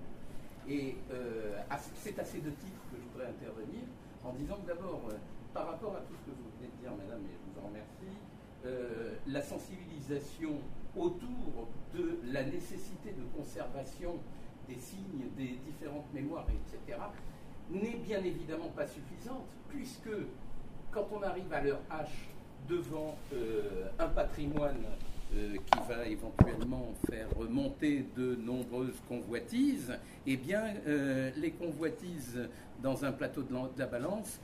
Et 0.69 0.97
euh, 1.11 1.59
c'est 1.95 2.19
à 2.19 2.25
ces 2.25 2.39
deux 2.39 2.53
titres 2.53 2.83
que 2.91 2.97
je 2.97 3.03
voudrais 3.13 3.31
intervenir. 3.31 3.83
en 4.25 4.33
disant 4.35 4.57
que 4.63 4.69
d'abord, 4.69 5.03
euh, 5.11 5.17
par 5.53 5.67
rapport 5.67 5.97
à 5.97 6.01
tout 6.01 6.15
ce 6.15 6.31
que 6.31 6.37
vous 6.37 6.49
venez 6.59 6.71
de 6.71 6.81
dire, 6.81 6.93
madame, 6.97 7.23
et 7.27 7.35
je 7.35 7.51
vous 7.51 7.65
en 7.65 7.69
remercie, 7.69 8.19
euh, 8.65 9.17
la 9.27 9.43
sensibilisation 9.43 10.61
autour 10.97 11.69
de 11.95 12.21
la 12.31 12.45
nécessité 12.45 13.11
de 13.11 13.25
conservation 13.37 14.21
des 14.69 14.79
signes, 14.79 15.27
des 15.37 15.59
différentes 15.67 16.13
mémoires, 16.15 16.47
etc., 16.49 16.99
n'est 17.71 17.97
bien 17.97 18.23
évidemment 18.23 18.69
pas 18.69 18.87
suffisante, 18.87 19.47
puisque 19.69 20.11
quand 20.93 21.09
on 21.13 21.23
arrive 21.23 21.53
à 21.53 21.63
l'heure 21.63 21.81
H 21.91 22.32
devant 22.69 23.17
euh, 23.33 23.89
un 23.99 24.09
patrimoine 24.09 24.85
euh, 25.35 25.55
qui 25.55 25.79
va 25.89 26.07
éventuellement 26.07 26.93
faire 27.09 27.29
remonter 27.37 28.07
de 28.17 28.37
nombreuses 28.37 29.01
convoitises, 29.09 29.93
eh 30.27 30.37
bien, 30.37 30.65
euh, 30.87 31.31
les 31.37 31.53
convoitises 31.53 32.49
dans 32.83 33.05
un 33.05 33.13
plateau 33.13 33.43
de 33.43 33.55
la, 33.79 33.87
balance 33.87 34.41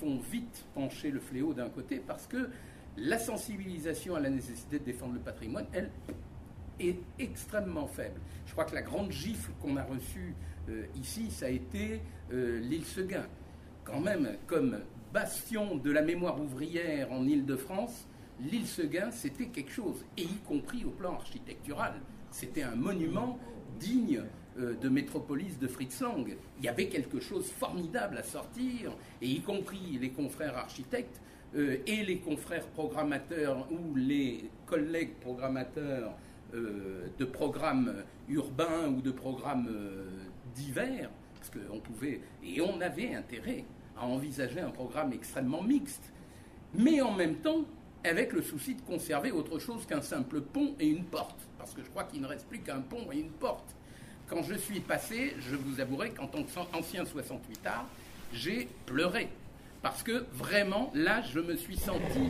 font 0.00 0.18
vite 0.30 0.64
pencher 0.74 1.10
le 1.10 1.20
fléau 1.20 1.52
d'un 1.52 1.68
côté 1.68 2.02
parce 2.04 2.26
que 2.26 2.48
la 2.96 3.18
sensibilisation 3.18 4.16
à 4.16 4.20
la 4.20 4.30
nécessité 4.30 4.78
de 4.78 4.84
défendre 4.84 5.14
le 5.14 5.20
patrimoine, 5.20 5.66
elle, 5.72 5.90
est 6.80 6.98
extrêmement 7.18 7.86
faible. 7.86 8.20
Je 8.46 8.52
crois 8.52 8.64
que 8.64 8.74
la 8.74 8.82
grande 8.82 9.10
gifle 9.12 9.50
qu'on 9.60 9.76
a 9.76 9.82
reçue 9.82 10.34
ici, 10.94 11.30
ça 11.30 11.46
a 11.46 11.50
été 11.50 12.00
l'île 12.30 12.84
Seguin. 12.84 13.26
Quand 13.84 14.00
même, 14.00 14.36
comme 14.46 14.78
bastion 15.12 15.76
de 15.76 15.90
la 15.90 16.02
mémoire 16.02 16.40
ouvrière 16.40 17.12
en 17.12 17.26
Île-de-France, 17.26 18.06
l'île 18.40 18.66
Seguin, 18.66 19.10
c'était 19.10 19.46
quelque 19.46 19.72
chose, 19.72 20.04
et 20.16 20.22
y 20.22 20.38
compris 20.46 20.84
au 20.84 20.90
plan 20.90 21.14
architectural. 21.14 21.94
C'était 22.30 22.62
un 22.62 22.74
monument 22.74 23.38
digne 23.80 24.22
euh, 24.58 24.74
de 24.74 24.88
métropolis 24.88 25.58
de 25.58 25.66
Fritz 25.66 26.00
Lang. 26.00 26.36
Il 26.58 26.64
y 26.64 26.68
avait 26.68 26.88
quelque 26.88 27.20
chose 27.20 27.44
de 27.44 27.52
formidable 27.52 28.18
à 28.18 28.22
sortir, 28.22 28.92
et 29.22 29.26
y 29.26 29.40
compris 29.40 29.98
les 30.00 30.10
confrères 30.10 30.56
architectes 30.56 31.20
euh, 31.56 31.78
et 31.86 32.04
les 32.04 32.18
confrères 32.18 32.66
programmateurs 32.66 33.66
ou 33.70 33.94
les 33.96 34.50
collègues 34.66 35.14
programmateurs 35.20 36.12
euh, 36.54 37.06
de 37.18 37.24
programmes 37.24 37.94
urbains 38.28 38.88
ou 38.88 39.00
de 39.00 39.10
programmes 39.10 39.70
divers, 40.54 41.10
parce 41.34 41.50
qu'on 41.50 41.80
pouvait, 41.80 42.20
et 42.44 42.60
on 42.60 42.80
avait 42.80 43.14
intérêt 43.14 43.64
à 44.00 44.06
envisager 44.06 44.60
un 44.60 44.70
programme 44.70 45.12
extrêmement 45.12 45.62
mixte, 45.62 46.12
mais 46.74 47.00
en 47.00 47.12
même 47.12 47.36
temps 47.36 47.64
avec 48.04 48.32
le 48.32 48.42
souci 48.42 48.74
de 48.74 48.82
conserver 48.82 49.32
autre 49.32 49.58
chose 49.58 49.84
qu'un 49.86 50.02
simple 50.02 50.40
pont 50.40 50.74
et 50.78 50.86
une 50.86 51.04
porte, 51.04 51.40
parce 51.58 51.74
que 51.74 51.82
je 51.82 51.90
crois 51.90 52.04
qu'il 52.04 52.20
ne 52.20 52.26
reste 52.26 52.46
plus 52.46 52.60
qu'un 52.60 52.80
pont 52.80 53.10
et 53.12 53.18
une 53.18 53.30
porte. 53.30 53.74
Quand 54.28 54.42
je 54.42 54.54
suis 54.54 54.80
passé, 54.80 55.34
je 55.38 55.56
vous 55.56 55.80
avouerai 55.80 56.10
qu'en 56.10 56.26
tant 56.26 56.42
qu'ancien 56.42 57.04
68 57.04 57.66
art, 57.66 57.86
j'ai 58.32 58.68
pleuré 58.86 59.28
parce 59.82 60.02
que 60.02 60.26
vraiment, 60.32 60.90
là, 60.94 61.22
je 61.22 61.40
me 61.40 61.56
suis 61.56 61.76
senti 61.76 62.28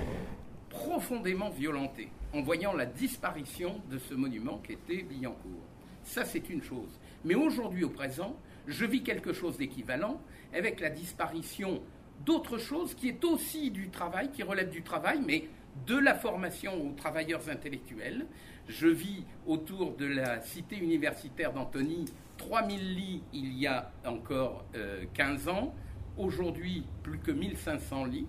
profondément 0.68 1.50
violenté 1.50 2.08
en 2.34 2.42
voyant 2.42 2.72
la 2.72 2.86
disparition 2.86 3.80
de 3.90 3.98
ce 3.98 4.14
monument 4.14 4.58
qui 4.58 4.72
était 4.72 5.02
Billancourt. 5.02 5.64
Ça, 6.04 6.24
c'est 6.24 6.50
une 6.50 6.62
chose. 6.62 6.90
Mais 7.24 7.34
aujourd'hui, 7.34 7.84
au 7.84 7.90
présent, 7.90 8.36
je 8.66 8.84
vis 8.84 9.02
quelque 9.02 9.32
chose 9.32 9.56
d'équivalent 9.56 10.20
avec 10.52 10.80
la 10.80 10.90
disparition 10.90 11.82
d'autre 12.24 12.58
chose 12.58 12.94
qui 12.94 13.08
est 13.08 13.24
aussi 13.24 13.70
du 13.70 13.90
travail, 13.90 14.30
qui 14.30 14.42
relève 14.42 14.70
du 14.70 14.82
travail, 14.82 15.20
mais 15.24 15.44
de 15.86 15.96
la 15.96 16.14
formation 16.14 16.72
aux 16.86 16.92
travailleurs 16.92 17.48
intellectuels. 17.48 18.26
Je 18.68 18.88
vis 18.88 19.24
autour 19.46 19.96
de 19.96 20.06
la 20.06 20.40
cité 20.40 20.76
universitaire 20.76 21.52
d'Antony 21.52 22.06
3000 22.36 22.94
lits 22.96 23.22
il 23.32 23.52
y 23.58 23.66
a 23.66 23.90
encore 24.06 24.64
euh, 24.74 25.04
15 25.14 25.48
ans. 25.48 25.74
Aujourd'hui, 26.16 26.84
plus 27.02 27.18
que 27.18 27.30
1500 27.30 28.06
lits, 28.06 28.26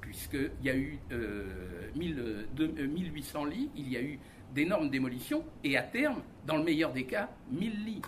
puisqu'il 0.00 0.50
y 0.62 0.70
a 0.70 0.76
eu 0.76 0.98
euh, 1.10 1.90
1000, 1.96 2.46
de, 2.54 2.64
euh, 2.78 2.86
1800 2.86 3.44
lits, 3.46 3.70
il 3.76 3.90
y 3.90 3.96
a 3.96 4.02
eu 4.02 4.18
d'énormes 4.54 4.90
démolitions, 4.90 5.44
et 5.64 5.76
à 5.76 5.82
terme, 5.82 6.22
dans 6.46 6.56
le 6.56 6.62
meilleur 6.62 6.92
des 6.92 7.04
cas, 7.04 7.30
1000 7.50 7.84
lits. 7.84 8.02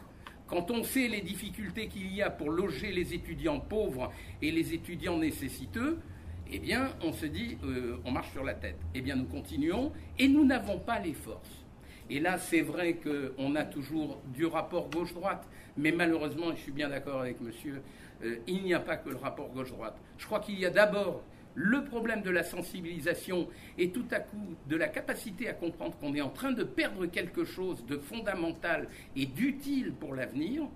Quand 0.54 0.70
on 0.70 0.84
sait 0.84 1.08
les 1.08 1.20
difficultés 1.20 1.88
qu'il 1.88 2.14
y 2.14 2.22
a 2.22 2.30
pour 2.30 2.48
loger 2.48 2.92
les 2.92 3.12
étudiants 3.12 3.58
pauvres 3.58 4.12
et 4.40 4.52
les 4.52 4.72
étudiants 4.72 5.18
nécessiteux, 5.18 5.98
eh 6.48 6.60
bien, 6.60 6.90
on 7.02 7.12
se 7.12 7.26
dit, 7.26 7.58
euh, 7.64 7.96
on 8.04 8.12
marche 8.12 8.30
sur 8.30 8.44
la 8.44 8.54
tête. 8.54 8.78
Eh 8.94 9.00
bien, 9.00 9.16
nous 9.16 9.24
continuons, 9.24 9.90
et 10.16 10.28
nous 10.28 10.44
n'avons 10.44 10.78
pas 10.78 11.00
les 11.00 11.12
forces. 11.12 11.64
Et 12.08 12.20
là, 12.20 12.38
c'est 12.38 12.60
vrai 12.60 13.00
qu'on 13.02 13.56
a 13.56 13.64
toujours 13.64 14.22
du 14.32 14.46
rapport 14.46 14.88
gauche-droite, 14.90 15.44
mais 15.76 15.90
malheureusement, 15.90 16.52
et 16.52 16.56
je 16.56 16.60
suis 16.60 16.70
bien 16.70 16.88
d'accord 16.88 17.22
avec 17.22 17.40
monsieur, 17.40 17.82
euh, 18.22 18.36
il 18.46 18.62
n'y 18.62 18.74
a 18.74 18.80
pas 18.80 18.96
que 18.96 19.10
le 19.10 19.16
rapport 19.16 19.48
gauche-droite. 19.48 19.96
Je 20.18 20.26
crois 20.26 20.38
qu'il 20.38 20.60
y 20.60 20.66
a 20.66 20.70
d'abord 20.70 21.24
le 21.54 21.84
problème 21.84 22.22
de 22.22 22.30
la 22.30 22.42
sensibilisation 22.42 23.48
et 23.78 23.90
tout 23.90 24.06
à 24.10 24.20
coup 24.20 24.56
de 24.68 24.76
la 24.76 24.88
capacité 24.88 25.48
à 25.48 25.52
comprendre 25.52 25.96
qu'on 25.98 26.14
est 26.14 26.20
en 26.20 26.30
train 26.30 26.52
de 26.52 26.64
perdre 26.64 27.06
quelque 27.06 27.44
chose 27.44 27.84
de 27.86 27.96
fondamental 27.96 28.88
et 29.16 29.26
d'utile 29.26 29.92
pour 29.92 30.14
l'avenir. 30.14 30.68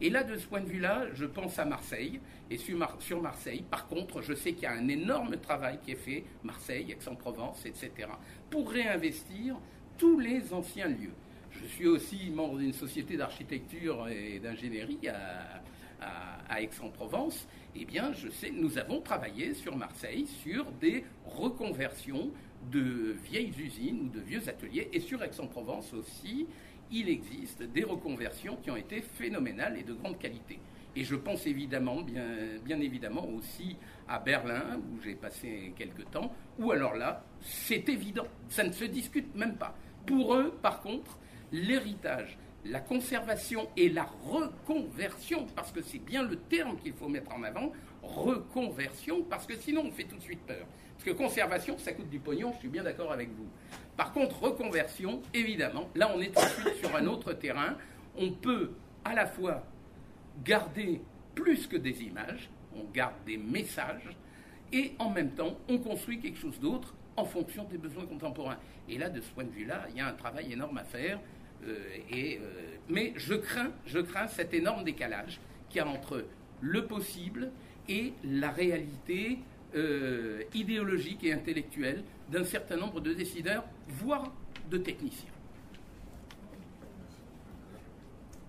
Et 0.00 0.10
là, 0.10 0.22
de 0.22 0.36
ce 0.36 0.46
point 0.46 0.60
de 0.60 0.66
vue-là, 0.68 1.06
je 1.14 1.24
pense 1.24 1.58
à 1.58 1.64
Marseille. 1.64 2.20
Et 2.50 2.58
sur, 2.58 2.76
Mar 2.76 2.96
sur 3.00 3.22
Marseille, 3.22 3.64
par 3.70 3.86
contre, 3.88 4.20
je 4.20 4.34
sais 4.34 4.52
qu'il 4.52 4.64
y 4.64 4.66
a 4.66 4.72
un 4.72 4.88
énorme 4.88 5.38
travail 5.38 5.78
qui 5.82 5.92
est 5.92 5.96
fait, 5.96 6.24
Marseille, 6.44 6.92
Aix-en-Provence, 6.92 7.64
etc., 7.64 8.08
pour 8.50 8.70
réinvestir 8.70 9.56
tous 9.96 10.18
les 10.18 10.52
anciens 10.52 10.88
lieux. 10.88 11.14
Je 11.50 11.64
suis 11.64 11.86
aussi 11.86 12.30
membre 12.30 12.58
d'une 12.58 12.74
société 12.74 13.16
d'architecture 13.16 14.06
et 14.08 14.38
d'ingénierie 14.38 15.08
à, 15.08 15.62
à, 16.00 16.60
Aix-en-Provence, 16.60 17.46
eh 17.74 17.84
bien, 17.84 18.12
je 18.12 18.28
sais, 18.28 18.50
nous 18.50 18.78
avons 18.78 19.00
travaillé 19.00 19.54
sur 19.54 19.76
Marseille 19.76 20.26
sur 20.26 20.64
des 20.72 21.04
reconversions 21.24 22.30
de 22.70 23.16
vieilles 23.24 23.52
usines 23.58 24.00
ou 24.02 24.08
de 24.08 24.20
vieux 24.20 24.48
ateliers, 24.48 24.88
et 24.92 25.00
sur 25.00 25.22
Aix-en-Provence 25.22 25.92
aussi, 25.92 26.46
il 26.90 27.08
existe 27.08 27.62
des 27.62 27.84
reconversions 27.84 28.56
qui 28.56 28.70
ont 28.70 28.76
été 28.76 29.00
phénoménales 29.00 29.78
et 29.78 29.82
de 29.82 29.92
grande 29.92 30.18
qualité. 30.18 30.58
Et 30.94 31.04
je 31.04 31.14
pense 31.14 31.46
évidemment, 31.46 32.00
bien, 32.00 32.24
bien 32.64 32.80
évidemment 32.80 33.28
aussi 33.28 33.76
à 34.08 34.18
Berlin, 34.18 34.78
où 34.78 35.02
j'ai 35.02 35.14
passé 35.14 35.74
quelques 35.76 36.10
temps, 36.10 36.32
où 36.58 36.72
alors 36.72 36.94
là, 36.94 37.22
c'est 37.42 37.88
évident, 37.88 38.26
ça 38.48 38.64
ne 38.64 38.72
se 38.72 38.84
discute 38.84 39.34
même 39.34 39.56
pas. 39.56 39.76
Pour 40.06 40.34
eux, 40.34 40.58
par 40.62 40.80
contre, 40.80 41.18
l'héritage 41.52 42.38
la 42.70 42.80
conservation 42.80 43.68
et 43.76 43.88
la 43.88 44.04
reconversion, 44.04 45.46
parce 45.54 45.72
que 45.72 45.82
c'est 45.82 45.98
bien 45.98 46.22
le 46.22 46.36
terme 46.36 46.76
qu'il 46.78 46.92
faut 46.92 47.08
mettre 47.08 47.34
en 47.34 47.42
avant, 47.42 47.72
reconversion, 48.02 49.22
parce 49.22 49.46
que 49.46 49.56
sinon 49.56 49.84
on 49.86 49.90
fait 49.90 50.04
tout 50.04 50.16
de 50.16 50.22
suite 50.22 50.44
peur. 50.46 50.66
Parce 50.94 51.04
que 51.04 51.10
conservation, 51.10 51.76
ça 51.78 51.92
coûte 51.92 52.08
du 52.08 52.18
pognon, 52.18 52.52
je 52.54 52.60
suis 52.60 52.68
bien 52.68 52.82
d'accord 52.82 53.12
avec 53.12 53.28
vous. 53.30 53.46
Par 53.96 54.12
contre, 54.12 54.42
reconversion, 54.42 55.22
évidemment, 55.34 55.88
là 55.94 56.10
on 56.14 56.20
est 56.20 56.32
sur 56.80 56.94
un 56.94 57.06
autre 57.06 57.32
terrain. 57.32 57.76
On 58.16 58.30
peut 58.30 58.72
à 59.04 59.14
la 59.14 59.26
fois 59.26 59.64
garder 60.44 61.00
plus 61.34 61.66
que 61.66 61.76
des 61.76 62.02
images, 62.02 62.48
on 62.74 62.84
garde 62.92 63.14
des 63.26 63.36
messages, 63.36 64.16
et 64.72 64.94
en 64.98 65.10
même 65.10 65.30
temps, 65.30 65.56
on 65.68 65.78
construit 65.78 66.18
quelque 66.18 66.38
chose 66.38 66.58
d'autre 66.58 66.94
en 67.16 67.24
fonction 67.24 67.64
des 67.64 67.78
besoins 67.78 68.06
contemporains. 68.06 68.58
Et 68.88 68.98
là, 68.98 69.08
de 69.08 69.20
ce 69.20 69.30
point 69.30 69.44
de 69.44 69.50
vue-là, 69.50 69.86
il 69.90 69.96
y 69.96 70.00
a 70.00 70.06
un 70.06 70.12
travail 70.12 70.52
énorme 70.52 70.78
à 70.78 70.84
faire. 70.84 71.20
Euh, 71.64 71.76
et, 72.10 72.38
euh, 72.38 72.42
mais 72.88 73.12
je 73.16 73.34
crains, 73.34 73.70
je 73.86 73.98
crains 73.98 74.28
cet 74.28 74.54
énorme 74.54 74.84
décalage 74.84 75.40
qu'il 75.68 75.78
y 75.78 75.80
a 75.80 75.88
entre 75.88 76.24
le 76.60 76.86
possible 76.86 77.50
et 77.88 78.12
la 78.24 78.50
réalité 78.50 79.38
euh, 79.74 80.42
idéologique 80.54 81.24
et 81.24 81.32
intellectuelle 81.32 82.02
d'un 82.30 82.44
certain 82.44 82.76
nombre 82.76 83.00
de 83.00 83.12
décideurs, 83.12 83.64
voire 83.88 84.32
de 84.70 84.78
techniciens. 84.78 85.30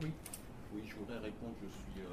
Oui, 0.03 0.11
Oui, 0.75 0.81
je 0.87 0.95
voudrais 0.95 1.17
répondre. 1.19 1.53
Je 1.61 1.67
suis, 1.67 2.05
euh, 2.05 2.09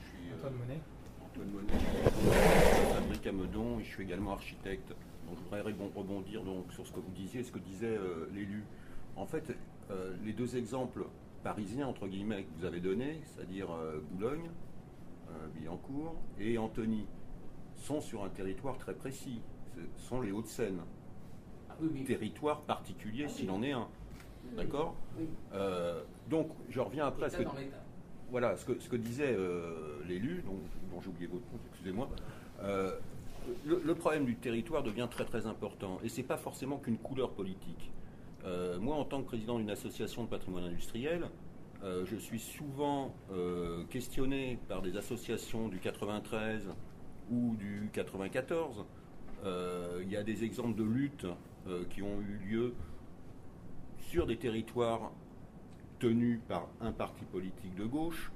je 0.00 0.06
suis, 0.06 0.30
euh, 0.30 0.36
Antoine 0.36 0.54
Monet. 0.54 0.80
Antoine 1.24 1.50
Monet, 1.50 2.94
fabrique 2.94 3.26
à 3.26 3.32
Meudon 3.32 3.80
et 3.80 3.84
je 3.84 3.88
suis 3.90 4.02
également 4.04 4.32
architecte. 4.32 4.88
Donc, 5.28 5.38
je 5.38 5.42
voudrais 5.44 5.60
rebon- 5.62 5.90
rebondir 5.94 6.42
donc, 6.42 6.72
sur 6.72 6.86
ce 6.86 6.92
que 6.92 7.00
vous 7.00 7.10
disiez, 7.14 7.42
ce 7.42 7.50
que 7.52 7.58
disait 7.58 7.96
euh, 7.96 8.28
l'élu. 8.34 8.62
En 9.16 9.26
fait, 9.26 9.52
euh, 9.90 10.14
les 10.24 10.32
deux 10.32 10.56
exemples 10.56 11.04
parisiens, 11.42 11.86
entre 11.86 12.08
guillemets, 12.08 12.44
que 12.44 12.58
vous 12.58 12.64
avez 12.64 12.80
donnés, 12.80 13.20
c'est-à-dire 13.24 13.70
euh, 13.70 14.00
Boulogne, 14.10 14.50
euh, 15.30 15.46
Billancourt 15.54 16.16
et 16.40 16.58
Antony, 16.58 17.06
sont 17.76 18.00
sur 18.00 18.24
un 18.24 18.28
territoire 18.28 18.78
très 18.78 18.94
précis. 18.94 19.40
Ce 19.74 20.08
sont 20.08 20.20
les 20.20 20.32
Hauts-de-Seine. 20.32 20.80
Territoire 22.06 22.62
particulier 22.62 23.28
s'il 23.28 23.50
en 23.50 23.62
est 23.62 23.72
un. 23.72 23.86
D'accord 24.56 24.94
Donc, 26.30 26.48
je 26.70 26.80
reviens 26.80 27.06
après 27.06 27.26
à 27.26 27.30
ce 27.30 27.38
que, 27.38 27.44
voilà, 28.30 28.56
ce 28.56 28.64
que, 28.64 28.78
ce 28.80 28.88
que 28.88 28.96
disait 28.96 29.36
l'élu, 30.08 30.42
dont, 30.46 30.58
dont 30.90 31.00
j'ai 31.02 31.08
oublié 31.08 31.26
votre 31.26 31.44
nom, 31.52 31.58
excusez-moi. 31.70 32.08
Le, 33.66 33.82
le 33.84 33.94
problème 33.94 34.24
du 34.24 34.36
territoire 34.36 34.82
devient 34.82 35.08
très 35.10 35.24
très 35.26 35.46
important 35.46 35.98
et 36.02 36.08
c'est 36.08 36.22
pas 36.22 36.38
forcément 36.38 36.78
qu'une 36.78 36.96
couleur 36.96 37.30
politique. 37.32 37.90
Euh, 38.46 38.78
moi, 38.78 38.96
en 38.96 39.04
tant 39.04 39.22
que 39.22 39.26
président 39.26 39.58
d'une 39.58 39.70
association 39.70 40.24
de 40.24 40.28
patrimoine 40.28 40.64
industriel, 40.64 41.28
euh, 41.82 42.04
je 42.06 42.16
suis 42.16 42.40
souvent 42.40 43.14
euh, 43.30 43.84
questionné 43.84 44.58
par 44.68 44.82
des 44.82 44.96
associations 44.96 45.68
du 45.68 45.78
93 45.78 46.68
ou 47.30 47.54
du 47.56 47.90
94. 47.92 48.84
Euh, 49.44 50.00
il 50.02 50.10
y 50.10 50.16
a 50.16 50.22
des 50.22 50.44
exemples 50.44 50.76
de 50.76 50.84
luttes 50.84 51.26
qui 51.90 52.00
ont 52.00 52.20
eu 52.20 52.48
lieu 52.48 52.74
sur 53.98 54.24
des 54.24 54.36
territoires 54.36 55.10
tenus 55.98 56.38
par 56.46 56.68
un 56.80 56.92
parti 56.92 57.24
politique 57.24 57.74
de 57.74 57.84
gauche. 57.84 58.30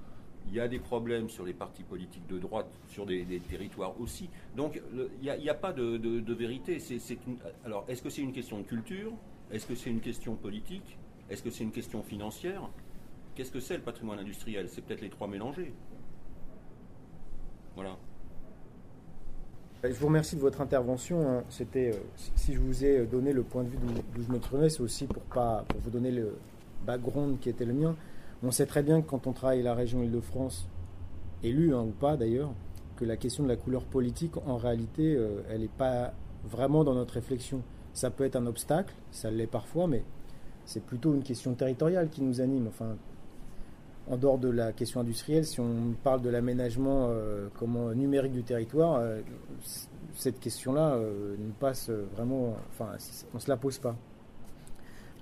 Il 0.49 0.55
y 0.55 0.59
a 0.59 0.67
des 0.67 0.81
problèmes 0.81 1.29
sur 1.29 1.45
les 1.45 1.53
partis 1.53 1.85
politiques 1.85 2.27
de 2.27 2.41
droite, 2.41 2.67
sur 2.89 3.07
des, 3.07 3.25
territoires 3.49 4.01
aussi. 4.01 4.29
Donc 4.57 4.83
il 5.23 5.33
n'y 5.33 5.49
a, 5.49 5.55
pas 5.55 5.73
de, 5.73 6.33
vérité. 6.33 6.79
alors 7.65 7.85
est-ce 7.87 8.03
que 8.03 8.11
c'est 8.11 8.23
une 8.23 8.33
question 8.33 8.59
de 8.59 8.65
culture? 8.65 9.13
Est-ce 9.53 9.67
que 9.67 9.75
c'est 9.75 9.91
une 9.91 10.01
question 10.01 10.37
politique? 10.37 10.99
Est-ce 11.29 11.43
que 11.43 11.51
c'est 11.51 11.65
une 11.65 11.73
question 11.73 12.03
financière? 12.03 12.69
Qu'est-ce 13.35 13.51
que 13.51 13.61
c'est 13.61 13.77
le 13.77 13.83
patrimoine 13.83 14.19
industriel? 14.19 14.69
C'est 14.69 14.81
peut-être 14.83 15.01
les 15.01 15.11
trois 15.11 15.27
mélangés. 15.27 15.73
Voilà. 17.75 17.97
Je 19.83 19.89
vous 19.95 20.07
remercie 20.07 20.37
de 20.37 20.41
votre 20.41 20.61
intervention. 20.61 21.27
Hein. 21.27 21.45
C'était, 21.49 21.95
euh, 21.95 21.99
si 22.37 22.53
je 22.53 22.61
vous 22.61 22.85
ai 22.85 23.07
donné 23.07 23.33
le 23.33 23.43
point 23.43 23.65
de 23.65 23.71
vue 23.71 23.79
d'où 24.15 24.23
je 24.23 24.31
me 24.31 24.39
trouvais, 24.39 24.69
c'est 24.69 24.83
aussi 24.83 25.07
pour, 25.07 25.23
pas, 25.23 25.65
pour 25.67 25.81
vous 25.81 25.91
donner 25.91 26.11
le 26.11 26.37
background 26.85 27.41
qui 27.41 27.49
était 27.49 27.65
le 27.65 27.73
mien. 27.73 27.97
On 28.43 28.51
sait 28.51 28.67
très 28.67 28.83
bien 28.83 29.01
que 29.01 29.09
quand 29.09 29.27
on 29.27 29.33
travaille 29.33 29.63
la 29.63 29.75
région 29.75 30.03
Île-de-France, 30.03 30.69
élue 31.43 31.75
hein, 31.75 31.83
ou 31.83 31.93
pas 31.93 32.17
d'ailleurs, 32.17 32.53
que 32.97 33.05
la 33.05 33.17
question 33.17 33.45
de 33.45 33.49
la 33.49 33.57
couleur 33.57 33.85
politique, 33.85 34.37
en 34.47 34.59
réalité, 34.59 35.17
euh, 35.17 35.43
elle 35.49 35.63
n'est 35.63 35.69
pas 35.69 36.13
vraiment 36.45 36.85
dans 36.85 36.95
notre 36.95 37.15
réflexion. 37.15 37.63
Ça 37.93 38.11
peut 38.11 38.25
être 38.25 38.37
un 38.37 38.47
obstacle, 38.47 38.95
ça 39.11 39.31
l'est 39.31 39.47
parfois, 39.47 39.87
mais 39.87 40.03
c'est 40.65 40.83
plutôt 40.83 41.15
une 41.15 41.23
question 41.23 41.55
territoriale 41.55 42.09
qui 42.09 42.23
nous 42.23 42.41
anime. 42.41 42.69
Enfin, 42.69 42.97
en 44.09 44.17
dehors 44.17 44.39
de 44.39 44.49
la 44.49 44.73
question 44.73 45.01
industrielle, 45.01 45.45
si 45.45 45.61
on 45.61 45.95
parle 46.03 46.23
de 46.23 46.31
l'aménagement 46.31 47.09
euh, 47.11 47.49
numérique 47.95 48.33
du 48.33 48.43
territoire, 48.43 48.97
euh, 48.97 49.21
cette 50.15 50.41
question-là 50.41 50.99
nous 51.39 51.53
passe 51.59 51.91
vraiment. 51.91 52.57
Enfin, 52.73 52.97
on 53.35 53.39
se 53.39 53.49
la 53.49 53.57
pose 53.57 53.79
pas. 53.79 53.97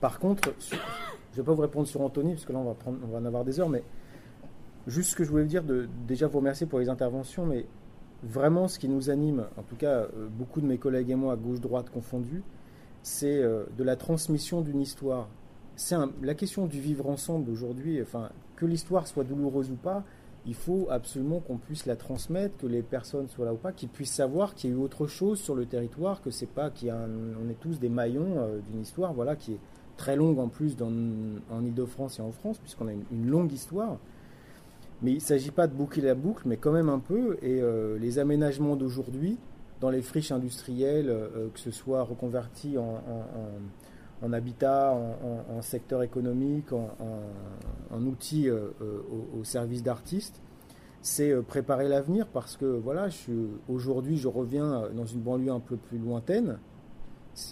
Par 0.00 0.18
contre, 0.18 0.54
je 0.60 0.76
ne 0.76 1.36
vais 1.36 1.42
pas 1.42 1.52
vous 1.52 1.62
répondre 1.62 1.86
sur 1.86 2.00
Anthony, 2.00 2.34
parce 2.34 2.44
que 2.44 2.52
là, 2.52 2.58
on 2.58 2.64
va, 2.64 2.74
prendre, 2.74 2.98
en 3.14 3.24
avoir 3.24 3.44
des 3.44 3.58
heures, 3.58 3.68
mais 3.68 3.82
juste 4.86 5.10
ce 5.10 5.16
que 5.16 5.24
je 5.24 5.30
voulais 5.30 5.42
vous 5.42 5.48
dire, 5.48 5.64
déjà 6.06 6.28
vous 6.28 6.38
remercier 6.38 6.66
pour 6.66 6.78
les 6.78 6.88
interventions, 6.88 7.44
mais 7.44 7.66
vraiment 8.22 8.68
ce 8.68 8.78
qui 8.78 8.88
nous 8.88 9.10
anime, 9.10 9.46
en 9.56 9.62
tout 9.62 9.76
cas 9.76 9.90
euh, 9.92 10.28
beaucoup 10.30 10.60
de 10.60 10.66
mes 10.66 10.78
collègues 10.78 11.10
et 11.10 11.14
moi, 11.14 11.36
gauche-droite 11.36 11.90
confondus, 11.90 12.42
c'est 13.02 13.42
euh, 13.42 13.64
de 13.76 13.84
la 13.84 13.96
transmission 13.96 14.60
d'une 14.60 14.80
histoire. 14.80 15.28
C'est 15.76 15.96
la 16.22 16.34
question 16.34 16.66
du 16.66 16.80
vivre 16.80 17.08
ensemble 17.08 17.50
aujourd'hui, 17.50 18.02
enfin, 18.02 18.30
que 18.56 18.66
l'histoire 18.66 19.06
soit 19.06 19.24
douloureuse 19.24 19.70
ou 19.70 19.76
pas, 19.76 20.04
il 20.48 20.54
faut 20.54 20.88
absolument 20.90 21.40
qu'on 21.40 21.58
puisse 21.58 21.86
la 21.86 21.94
transmettre, 21.94 22.56
que 22.56 22.66
les 22.66 22.82
personnes 22.82 23.28
soient 23.28 23.44
là 23.44 23.52
ou 23.52 23.58
pas, 23.58 23.72
qu'ils 23.72 23.90
puissent 23.90 24.14
savoir 24.14 24.54
qu'il 24.54 24.70
y 24.70 24.72
a 24.72 24.76
eu 24.76 24.80
autre 24.80 25.06
chose 25.06 25.38
sur 25.40 25.54
le 25.54 25.66
territoire, 25.66 26.22
que 26.22 26.30
c'est 26.30 26.48
pas 26.48 26.70
qu'on 26.70 27.50
est 27.50 27.60
tous 27.60 27.78
des 27.78 27.90
maillons 27.90 28.38
euh, 28.38 28.58
d'une 28.60 28.80
histoire, 28.80 29.12
voilà, 29.12 29.36
qui 29.36 29.52
est 29.52 29.60
très 29.98 30.16
longue 30.16 30.38
en 30.38 30.48
plus 30.48 30.74
dans, 30.76 30.90
en 31.50 31.64
Ile-de-France 31.64 32.18
et 32.18 32.22
en 32.22 32.32
France, 32.32 32.58
puisqu'on 32.58 32.88
a 32.88 32.92
une, 32.92 33.28
longue 33.28 33.52
histoire. 33.52 33.98
Mais 35.02 35.10
il 35.12 35.16
ne 35.16 35.20
s'agit 35.20 35.50
pas 35.50 35.66
de 35.66 35.74
boucler 35.74 36.02
la 36.02 36.14
boucle, 36.14 36.44
mais 36.46 36.56
quand 36.56 36.72
même 36.72 36.88
un 36.88 36.98
peu. 36.98 37.36
Et 37.42 37.60
euh, 37.60 37.98
les 37.98 38.18
aménagements 38.18 38.74
d'aujourd'hui, 38.74 39.36
dans 39.80 39.90
les 39.90 40.02
friches 40.02 40.32
industrielles, 40.32 41.10
euh, 41.10 41.48
que 41.52 41.60
ce 41.60 41.70
soit 41.70 42.02
reconverti 42.02 42.78
en, 42.78 43.02
en, 44.22 44.32
habitat, 44.32 44.92
en, 44.92 45.62
secteur 45.62 46.02
économique, 46.02 46.72
en, 46.72 48.02
outils 48.02 48.48
euh, 48.48 48.70
au, 49.38 49.44
service 49.44 49.82
d'artistes, 49.82 50.40
c'est 51.00 51.32
préparer 51.42 51.88
l'avenir 51.88 52.26
parce 52.26 52.56
que 52.56 52.66
voilà, 52.66 53.08
aujourd'hui 53.68 54.18
je 54.18 54.26
reviens 54.26 54.88
dans 54.94 55.06
une 55.06 55.20
banlieue 55.20 55.52
un 55.52 55.60
peu 55.60 55.76
plus 55.76 55.98
lointaine. 55.98 56.58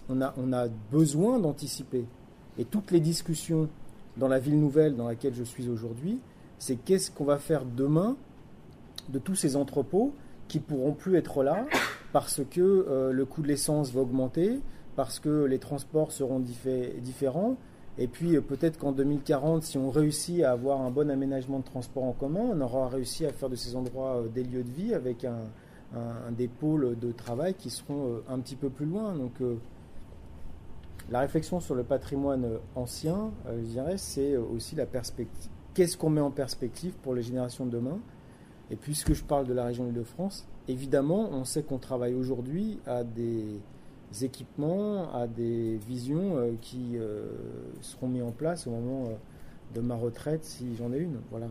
On 0.09 0.21
a, 0.21 0.35
on 0.37 0.53
a 0.53 0.67
besoin 0.91 1.39
d'anticiper. 1.39 2.05
Et 2.59 2.65
toutes 2.65 2.91
les 2.91 2.99
discussions 2.99 3.69
dans 4.17 4.29
la 4.29 4.39
ville 4.39 4.59
nouvelle 4.59 4.97
dans 4.97 5.07
laquelle 5.07 5.35
je 5.35 5.45
suis 5.45 5.69
aujourd'hui, 5.69 6.19
c'est 6.59 6.77
qu'est-ce 6.77 7.11
qu'on 7.11 7.25
va 7.25 7.39
faire 7.39 7.65
demain 7.65 8.17
de 9.09 9.19
tous 9.19 9.35
ces 9.35 9.57
entrepôts 9.57 10.13
qui 10.49 10.59
pourront 10.59 10.93
plus 10.93 11.17
être 11.17 11.43
là 11.43 11.67
parce 12.13 12.43
que 12.51 12.61
euh, 12.61 13.13
le 13.13 13.25
coût 13.25 13.43
de 13.43 13.49
l'essence 13.49 13.93
va 13.93 14.01
augmenter, 14.01 14.61
parce 14.95 15.19
que 15.19 15.45
les 15.45 15.59
transports 15.59 16.13
seront 16.13 16.41
différents. 16.41 17.57
Et 17.99 18.09
puis 18.09 18.37
euh, 18.37 18.41
peut-être 18.41 18.79
qu'en 18.79 18.93
2040, 18.93 19.63
si 19.63 19.79
on 19.79 19.91
réussit 19.91 20.43
à 20.43 20.53
avoir 20.53 20.81
un 20.81 20.91
bon 20.91 21.11
aménagement 21.11 21.59
de 21.59 21.65
transport 21.65 22.05
en 22.05 22.13
commun, 22.13 22.51
on 22.53 22.61
aura 22.61 22.89
réussi 22.89 23.27
à 23.27 23.33
faire 23.33 23.49
de 23.49 23.57
ces 23.57 23.77
endroits 23.77 24.17
euh, 24.17 24.29
des 24.29 24.45
lieux 24.45 24.63
de 24.63 24.71
vie 24.71 24.95
avec 24.95 25.27
des 26.37 26.49
pôles 26.49 26.99
de 26.99 27.13
travail 27.13 27.55
qui 27.55 27.71
seront 27.71 28.21
un 28.29 28.41
petit 28.41 28.57
peu 28.57 28.69
plus 28.69 28.87
loin. 28.87 29.15
Donc 29.15 29.35
la 31.11 31.21
réflexion 31.21 31.61
sur 31.61 31.75
le 31.75 31.85
patrimoine 31.85 32.59
ancien, 32.75 33.31
je 33.49 33.65
dirais, 33.65 33.97
c'est 33.97 34.37
aussi 34.37 34.75
la 34.75 34.85
perspective. 34.85 35.51
Qu'est-ce 35.75 35.97
qu'on 35.97 36.11
met 36.11 36.21
en 36.21 36.33
perspective 36.33 36.93
pour 37.03 37.15
les 37.15 37.23
générations 37.23 37.67
de 37.67 37.71
demain? 37.71 37.99
Et 38.71 38.77
puisque 38.77 39.15
je 39.15 39.23
parle 39.23 39.47
de 39.47 39.55
la 39.55 39.65
région 39.65 39.87
Île-de-France, 39.87 40.47
évidemment, 40.69 41.29
on 41.33 41.45
sait 41.45 41.63
qu'on 41.63 41.79
travaille 41.79 42.15
aujourd'hui 42.15 42.79
à 42.87 43.05
des 43.05 43.61
équipements, 44.23 45.13
à 45.15 45.27
des 45.27 45.77
visions 45.77 46.37
euh, 46.37 46.53
qui 46.61 46.97
euh, 46.97 47.27
seront 47.81 48.09
mis 48.09 48.23
en 48.23 48.33
place 48.33 48.67
au 48.67 48.71
moment 48.71 49.09
de 49.75 49.81
ma 49.81 49.97
retraite 49.97 50.45
si 50.45 50.77
j'en 50.77 50.93
ai 50.93 50.99
une. 50.99 51.21
Voilà. 51.31 51.49